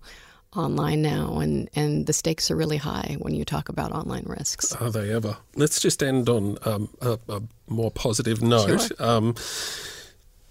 online 0.56 1.02
now, 1.02 1.40
and, 1.40 1.70
and 1.76 2.08
the 2.08 2.14
stakes 2.14 2.50
are 2.50 2.56
really 2.56 2.78
high 2.78 3.18
when 3.20 3.36
you 3.36 3.46
talk 3.46 3.70
about 3.70 3.92
online 3.92 4.24
risks. 4.26 4.74
Are 4.74 4.90
they 4.90 5.12
ever? 5.14 5.38
Let's 5.56 5.80
just 5.80 6.02
end 6.02 6.28
on 6.28 6.58
um, 6.66 6.90
a, 7.02 7.20
a, 7.30 7.42
more 7.68 7.92
positive 7.92 8.42
note. 8.42 8.82
Sure. 8.82 8.96
Um, 9.00 9.36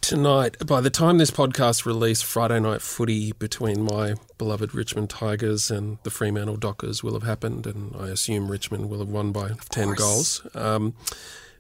tonight, 0.01 0.57
by 0.65 0.81
the 0.81 0.91
time 0.91 1.19
this 1.19 1.33
podcast 1.33 1.85
released, 1.85 2.25
Friday 2.25 2.61
night 2.61 2.81
footy 2.81 3.33
between 3.33 3.83
my 3.83 4.15
beloved 4.39 4.75
Richmond 4.75 5.11
Tigers 5.11 5.71
and 5.71 5.99
the 6.05 6.11
Fremantle 6.11 6.57
Dockers 6.57 7.03
will 7.03 7.15
have 7.15 7.25
happened, 7.25 7.67
and 7.67 7.95
I 7.97 8.09
assume 8.09 8.51
Richmond 8.51 8.89
will 8.89 9.01
have 9.01 9.09
won 9.09 9.33
by 9.33 9.51
10 9.71 9.95
goals. 9.95 10.47
Um, 10.55 10.95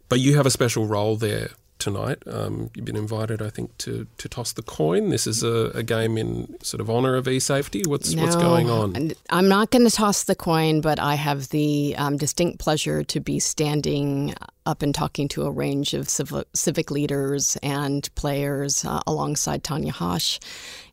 but 0.08 0.20
you 0.20 0.36
have 0.36 0.46
a 0.46 0.50
special 0.50 0.86
role 0.86 1.16
there 1.16 1.50
tonight. 1.78 2.18
Um, 2.26 2.70
you've 2.74 2.84
been 2.84 2.96
invited, 2.96 3.40
I 3.40 3.50
think, 3.50 3.76
to, 3.78 4.06
to 4.18 4.28
toss 4.28 4.52
the 4.52 4.62
coin. 4.62 5.10
This 5.10 5.26
is 5.26 5.42
a, 5.42 5.70
a 5.74 5.82
game 5.82 6.18
in 6.18 6.56
sort 6.62 6.80
of 6.80 6.90
honour 6.90 7.14
of 7.14 7.26
eSafety. 7.26 7.86
What's 7.86 8.12
no, 8.14 8.22
what's 8.22 8.36
going 8.36 8.68
on? 8.68 9.12
I'm 9.30 9.48
not 9.48 9.70
going 9.70 9.84
to 9.84 9.90
toss 9.90 10.24
the 10.24 10.34
coin, 10.34 10.80
but 10.80 10.98
I 10.98 11.14
have 11.14 11.48
the 11.48 11.94
um, 11.96 12.16
distinct 12.16 12.58
pleasure 12.58 13.04
to 13.04 13.20
be 13.20 13.38
standing 13.38 14.34
up 14.68 14.82
and 14.82 14.94
talking 14.94 15.28
to 15.28 15.44
a 15.44 15.50
range 15.50 15.94
of 15.94 16.10
civ- 16.10 16.44
civic 16.52 16.90
leaders 16.90 17.56
and 17.62 18.14
players 18.14 18.84
uh, 18.84 19.00
alongside 19.06 19.64
Tanya 19.64 19.92
Hosch, 19.92 20.38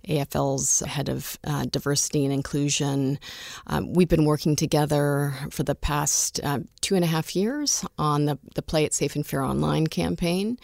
AFL's 0.08 0.80
head 0.80 1.10
of 1.10 1.38
uh, 1.44 1.66
diversity 1.66 2.24
and 2.24 2.34
inclusion. 2.34 3.20
Um, 3.68 3.92
we've 3.92 4.08
been 4.08 4.24
working 4.24 4.56
together 4.56 5.34
for 5.52 5.64
the 5.64 5.76
past 5.76 6.40
uh, 6.42 6.60
two 6.80 6.96
and 6.96 7.04
a 7.04 7.08
half 7.08 7.36
years 7.36 7.84
on 7.98 8.26
the, 8.26 8.40
the 8.54 8.62
Play 8.62 8.86
It 8.86 8.94
Safe 8.94 9.14
and 9.14 9.28
Fair 9.28 9.44
Online 9.44 9.88
campaign 9.88 10.58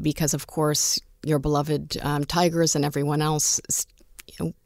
because, 0.00 0.32
of 0.32 0.46
course, 0.46 0.98
your 1.22 1.38
beloved 1.38 1.98
um, 2.00 2.24
Tigers 2.24 2.74
and 2.74 2.84
everyone 2.84 3.20
else 3.20 3.60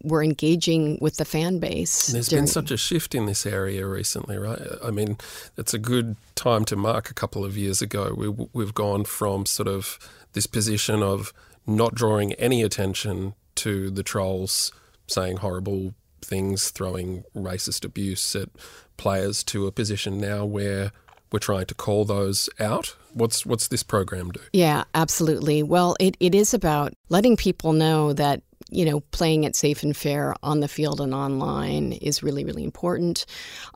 we're 0.03 0.25
engaging 0.25 0.99
with 1.01 1.17
the 1.17 1.25
fan 1.25 1.59
base. 1.59 2.09
There's 2.09 2.29
during... 2.29 2.45
been 2.45 2.49
such 2.49 2.71
a 2.71 2.77
shift 2.77 3.15
in 3.15 3.27
this 3.27 3.47
area 3.47 3.87
recently, 3.87 4.39
right? 4.39 4.61
I 4.83 4.91
mean, 4.91 5.19
it's 5.57 5.75
a 5.75 5.79
good 5.79 6.17
time 6.35 6.65
to 6.67 6.77
mark 6.77 7.11
a 7.11 7.15
couple 7.15 7.45
of 7.45 7.57
years 7.57 7.83
ago. 7.83 8.15
We, 8.17 8.29
we've 8.53 8.75
gone 8.75 9.05
from 9.05 9.47
sort 9.47 9.69
of 9.69 9.99
this 10.33 10.47
position 10.47 11.03
of 11.03 11.33
not 11.67 11.95
drawing 11.95 12.33
any 12.35 12.63
attention 12.63 13.35
to 13.57 13.91
the 13.91 14.03
trolls 14.03 14.73
saying 15.07 15.39
horrible 15.39 15.95
things, 16.21 16.71
throwing 16.71 17.25
racist 17.35 17.85
abuse 17.85 18.35
at 18.35 18.49
players, 18.97 19.45
to 19.45 19.67
a 19.67 19.73
position 19.73 20.19
now 20.19 20.45
where 20.45 20.93
we're 21.31 21.39
trying 21.39 21.67
to 21.67 21.75
call 21.75 22.05
those 22.05 22.49
out. 22.61 22.95
What's 23.15 23.45
what's 23.45 23.69
this 23.69 23.83
program 23.83 24.31
do? 24.31 24.41
Yeah, 24.53 24.85
absolutely. 24.95 25.63
Well, 25.63 25.97
it, 26.01 26.17
it 26.21 26.35
is 26.35 26.55
about 26.55 26.95
letting 27.09 27.37
people 27.37 27.73
know 27.73 28.13
that 28.13 28.43
you 28.73 28.85
know, 28.85 29.01
playing 29.01 29.45
it 29.45 29.55
safe 29.55 29.83
and 29.83 29.97
fair 29.97 30.35
on 30.43 30.61
the 30.61 30.69
field 30.69 31.01
and 31.01 31.15
online 31.15 31.93
is 31.93 32.23
really, 32.23 32.45
really 32.45 32.65
important. 32.65 33.27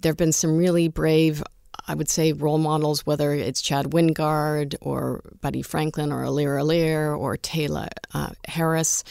There 0.02 0.10
have 0.10 0.16
been 0.16 0.32
some 0.32 0.56
really 0.56 0.88
brave 0.88 1.42
I 1.88 1.94
would 1.94 2.08
say 2.08 2.32
role 2.32 2.58
models, 2.58 3.06
whether 3.06 3.32
it's 3.32 3.62
Chad 3.62 3.86
Wingard 3.86 4.74
or 4.80 5.22
Buddy 5.40 5.62
Franklin 5.62 6.12
or 6.12 6.24
Aliir 6.24 6.60
Aliir 6.60 7.16
or 7.16 7.36
Tayla 7.36 7.88
uh, 8.12 8.30
Harris, 8.46 9.04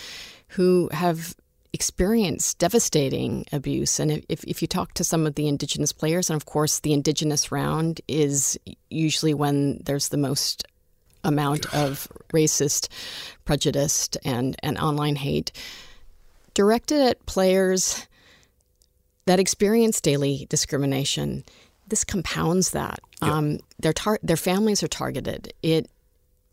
who 0.50 0.90
have 0.92 1.36
experienced 1.72 2.58
devastating 2.58 3.46
abuse. 3.52 4.00
And 4.00 4.24
if, 4.30 4.44
if 4.46 4.62
you 4.62 4.68
talk 4.68 4.94
to 4.94 5.04
some 5.04 5.26
of 5.26 5.36
the 5.36 5.48
Indigenous 5.48 5.92
players, 5.92 6.30
and 6.30 6.36
of 6.36 6.46
course, 6.46 6.80
the 6.80 6.94
Indigenous 6.94 7.52
round 7.52 8.02
is 8.08 8.58
usually 8.90 9.34
when 9.34 9.82
there's 9.84 10.10
the 10.10 10.18
most 10.18 10.66
amount 11.26 11.74
of 11.74 12.08
racist, 12.34 12.88
prejudiced, 13.44 14.18
and, 14.24 14.56
and 14.64 14.78
online 14.78 15.16
hate 15.16 15.52
directed 16.56 17.02
at 17.02 17.26
players 17.28 18.08
that 19.26 19.40
experience 19.40 20.02
daily 20.02 20.48
discrimination. 20.50 21.44
This 21.88 22.04
compounds 22.04 22.72
that. 22.72 23.00
Yep. 23.22 23.32
Um, 23.32 23.60
their 23.80 23.94
tar- 23.94 24.20
their 24.24 24.38
families 24.38 24.82
are 24.82 24.88
targeted. 24.88 25.54
It 25.62 25.90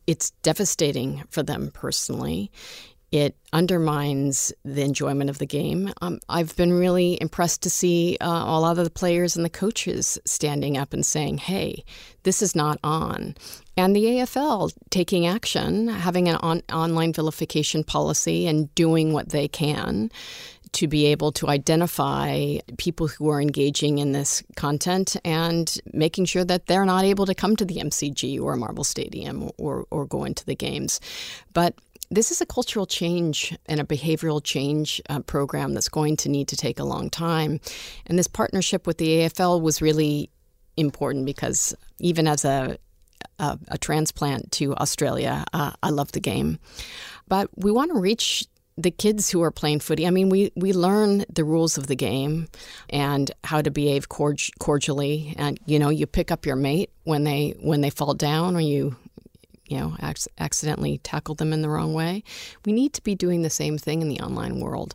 it's 0.07 0.31
devastating 0.43 1.23
for 1.31 1.43
them 1.43 1.71
personally. 1.73 2.51
It 3.12 3.37
undermines 3.53 4.55
the 4.64 4.83
enjoyment 4.83 5.29
of 5.29 5.38
the 5.38 5.46
game. 5.46 5.92
Um, 6.01 6.18
I've 6.31 6.57
been 6.57 6.72
really 6.72 7.18
impressed 7.20 7.62
to 7.62 7.70
see 7.70 8.16
uh, 8.22 8.27
a 8.27 8.59
lot 8.59 8.79
of 8.79 8.85
the 8.85 8.90
players 8.90 9.37
and 9.37 9.44
the 9.44 9.51
coaches 9.51 10.18
standing 10.25 10.79
up 10.79 10.94
and 10.94 11.05
saying, 11.05 11.37
hey, 11.38 11.85
this 12.22 12.40
is 12.40 12.57
not 12.57 12.79
on. 12.83 13.37
And 13.77 13.94
the 13.94 14.05
AFL 14.05 14.72
taking 14.88 15.27
action, 15.27 15.88
having 15.88 16.29
an 16.29 16.37
on- 16.37 16.62
online 16.72 17.12
vilification 17.12 17.85
policy 17.85 18.46
and 18.46 18.75
doing 18.75 19.12
what 19.12 19.29
they 19.29 19.46
can 19.46 20.11
to 20.72 20.88
be 20.88 21.07
able 21.07 21.33
to 21.33 21.48
identify 21.48 22.57
people 22.79 23.07
who 23.07 23.29
are 23.29 23.40
engaging 23.42 23.98
in 23.98 24.12
this 24.12 24.42
content 24.57 25.16
and 25.22 25.79
making 25.92 26.25
sure 26.25 26.44
that 26.44 26.66
they're 26.66 26.87
not 26.87 27.05
able 27.05 27.27
to 27.27 27.35
come 27.35 27.57
to 27.57 27.64
the 27.66 27.77
MCG 27.77 28.40
or 28.40 28.57
Marvel 28.57 28.85
Stadium 28.85 29.51
or, 29.59 29.87
or 29.90 30.07
go 30.07 30.25
into 30.25 30.46
the 30.46 30.55
games. 30.55 30.98
But 31.53 31.75
this 32.12 32.31
is 32.31 32.40
a 32.40 32.46
cultural 32.46 32.87
change 32.87 33.57
and 33.66 33.81
a 33.81 33.85
behavioral 33.85 34.42
change 34.42 35.01
uh, 35.09 35.20
program 35.20 35.72
that's 35.72 35.88
going 35.88 36.16
to 36.18 36.29
need 36.29 36.48
to 36.48 36.57
take 36.57 36.79
a 36.79 36.85
long 36.85 37.09
time. 37.09 37.59
And 38.07 38.18
this 38.18 38.29
partnership 38.29 38.87
with 38.87 38.98
the 38.98 39.09
AFL 39.20 39.62
was 39.62 39.81
really 39.81 40.31
important 40.77 41.25
because 41.27 41.75
even 41.98 42.29
as 42.29 42.44
a 42.44 42.79
a, 43.38 43.57
a 43.68 43.79
transplant 43.79 44.51
to 44.53 44.75
Australia, 44.77 45.44
uh, 45.53 45.70
I 45.81 45.90
love 45.90 46.11
the 46.11 46.20
game, 46.20 46.59
but 47.29 47.48
we 47.57 47.70
want 47.70 47.92
to 47.92 47.98
reach 47.98 48.44
the 48.77 48.90
kids 48.90 49.31
who 49.31 49.42
are 49.42 49.51
playing 49.51 49.81
footy. 49.81 50.07
I 50.07 50.11
mean, 50.11 50.29
we, 50.29 50.51
we 50.57 50.72
learn 50.72 51.25
the 51.33 51.44
rules 51.44 51.79
of 51.79 51.87
the 51.87 51.94
game 51.94 52.48
and 52.90 53.31
how 53.44 53.62
to 53.62 53.70
behave 53.70 54.09
cordially. 54.09 55.35
And 55.38 55.61
you 55.66 55.79
know, 55.79 55.88
you 55.88 56.07
pick 56.07 56.31
up 56.31 56.46
your 56.46 56.57
mate 56.57 56.90
when 57.05 57.25
they 57.25 57.55
when 57.61 57.81
they 57.81 57.90
fall 57.90 58.14
down, 58.14 58.57
or 58.57 58.61
you 58.61 58.96
you 59.73 59.79
know, 59.79 59.97
ac- 60.03 60.29
accidentally 60.39 60.99
tackle 60.99 61.35
them 61.35 61.53
in 61.53 61.63
the 61.63 61.69
wrong 61.69 61.95
way. 61.95 62.23
We 62.67 62.73
need 62.73 62.93
to 62.93 63.03
be 63.03 63.15
doing 63.15 63.41
the 63.41 63.51
same 63.51 63.79
thing 63.79 64.03
in 64.03 64.09
the 64.11 64.21
online 64.21 64.61
world. 64.61 64.95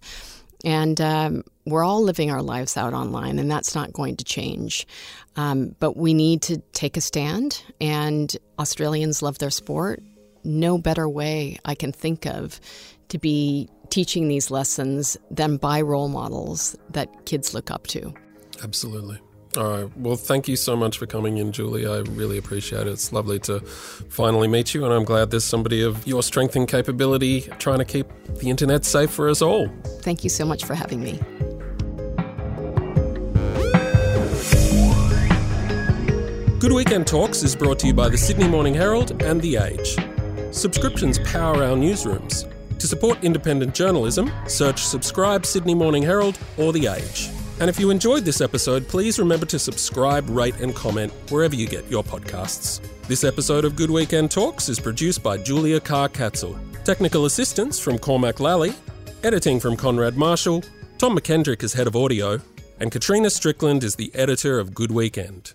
And 0.63 1.01
um, 1.01 1.43
we're 1.65 1.83
all 1.83 2.03
living 2.03 2.29
our 2.29 2.43
lives 2.43 2.77
out 2.77 2.93
online, 2.93 3.39
and 3.39 3.49
that's 3.49 3.73
not 3.73 3.91
going 3.91 4.17
to 4.17 4.23
change. 4.23 4.85
Um, 5.35 5.75
but 5.79 5.97
we 5.97 6.13
need 6.13 6.43
to 6.43 6.57
take 6.73 6.95
a 6.95 7.01
stand, 7.01 7.63
and 7.81 8.35
Australians 8.59 9.21
love 9.21 9.39
their 9.39 9.49
sport. 9.49 10.03
No 10.43 10.77
better 10.77 11.09
way 11.09 11.57
I 11.65 11.73
can 11.73 11.91
think 11.91 12.25
of 12.25 12.59
to 13.09 13.17
be 13.17 13.67
teaching 13.89 14.27
these 14.27 14.51
lessons 14.51 15.17
than 15.31 15.57
by 15.57 15.81
role 15.81 16.09
models 16.09 16.75
that 16.91 17.25
kids 17.25 17.53
look 17.53 17.71
up 17.71 17.87
to. 17.87 18.13
Absolutely. 18.63 19.19
All 19.57 19.69
right. 19.69 19.97
Well, 19.97 20.15
thank 20.15 20.47
you 20.47 20.55
so 20.55 20.75
much 20.75 20.99
for 20.99 21.07
coming 21.07 21.37
in, 21.37 21.51
Julie. 21.51 21.87
I 21.87 21.99
really 22.11 22.37
appreciate 22.37 22.85
it. 22.85 22.91
It's 22.91 23.11
lovely 23.11 23.39
to 23.39 23.59
finally 23.59 24.47
meet 24.47 24.75
you, 24.75 24.85
and 24.85 24.93
I'm 24.93 25.03
glad 25.03 25.31
there's 25.31 25.43
somebody 25.43 25.81
of 25.81 26.05
your 26.05 26.21
strength 26.21 26.55
and 26.55 26.67
capability 26.67 27.41
trying 27.57 27.79
to 27.79 27.85
keep 27.85 28.07
the 28.39 28.51
internet 28.51 28.85
safe 28.85 29.09
for 29.09 29.27
us 29.29 29.41
all. 29.41 29.67
Thank 30.01 30.23
you 30.23 30.29
so 30.29 30.45
much 30.45 30.63
for 30.63 30.75
having 30.75 31.01
me. 31.01 31.19
Good 36.59 36.71
Weekend 36.71 37.07
Talks 37.07 37.41
is 37.41 37.55
brought 37.55 37.79
to 37.79 37.87
you 37.87 37.93
by 37.93 38.09
the 38.09 38.17
Sydney 38.17 38.47
Morning 38.47 38.75
Herald 38.75 39.23
and 39.23 39.41
The 39.41 39.57
Age. 39.57 39.97
Subscriptions 40.51 41.17
power 41.19 41.63
our 41.63 41.75
newsrooms. 41.75 42.47
To 42.77 42.87
support 42.87 43.23
independent 43.23 43.73
journalism, 43.73 44.31
search 44.47 44.83
Subscribe 44.83 45.47
Sydney 45.47 45.73
Morning 45.73 46.03
Herald 46.03 46.37
or 46.57 46.73
The 46.73 46.87
Age. 46.87 47.36
And 47.59 47.69
if 47.69 47.79
you 47.79 47.89
enjoyed 47.89 48.23
this 48.23 48.39
episode, 48.39 48.87
please 48.87 49.17
remember 49.17 49.45
to 49.47 49.57
subscribe, 49.57 50.29
rate, 50.29 50.59
and 50.59 50.75
comment 50.75 51.11
wherever 51.29 51.55
you 51.55 51.67
get 51.67 51.89
your 51.89 52.03
podcasts. 52.03 52.81
This 53.07 53.23
episode 53.23 53.65
of 53.65 53.75
Good 53.75 53.89
Weekend 53.89 54.29
Talks 54.29 54.69
is 54.69 54.79
produced 54.79 55.23
by 55.23 55.37
Julia 55.37 55.79
Carr 55.79 56.07
Catzel. 56.07 56.57
Technical 56.83 57.25
assistance 57.25 57.79
from 57.79 57.97
Cormac 57.97 58.39
Lally, 58.39 58.73
editing 59.23 59.59
from 59.59 59.75
Konrad 59.75 60.15
Marshall, 60.15 60.63
Tom 60.99 61.17
McKendrick 61.17 61.63
is 61.63 61.73
head 61.73 61.87
of 61.87 61.95
audio, 61.95 62.39
and 62.79 62.91
Katrina 62.91 63.29
Strickland 63.29 63.83
is 63.83 63.95
the 63.95 64.13
editor 64.13 64.59
of 64.59 64.75
Good 64.75 64.91
Weekend. 64.91 65.53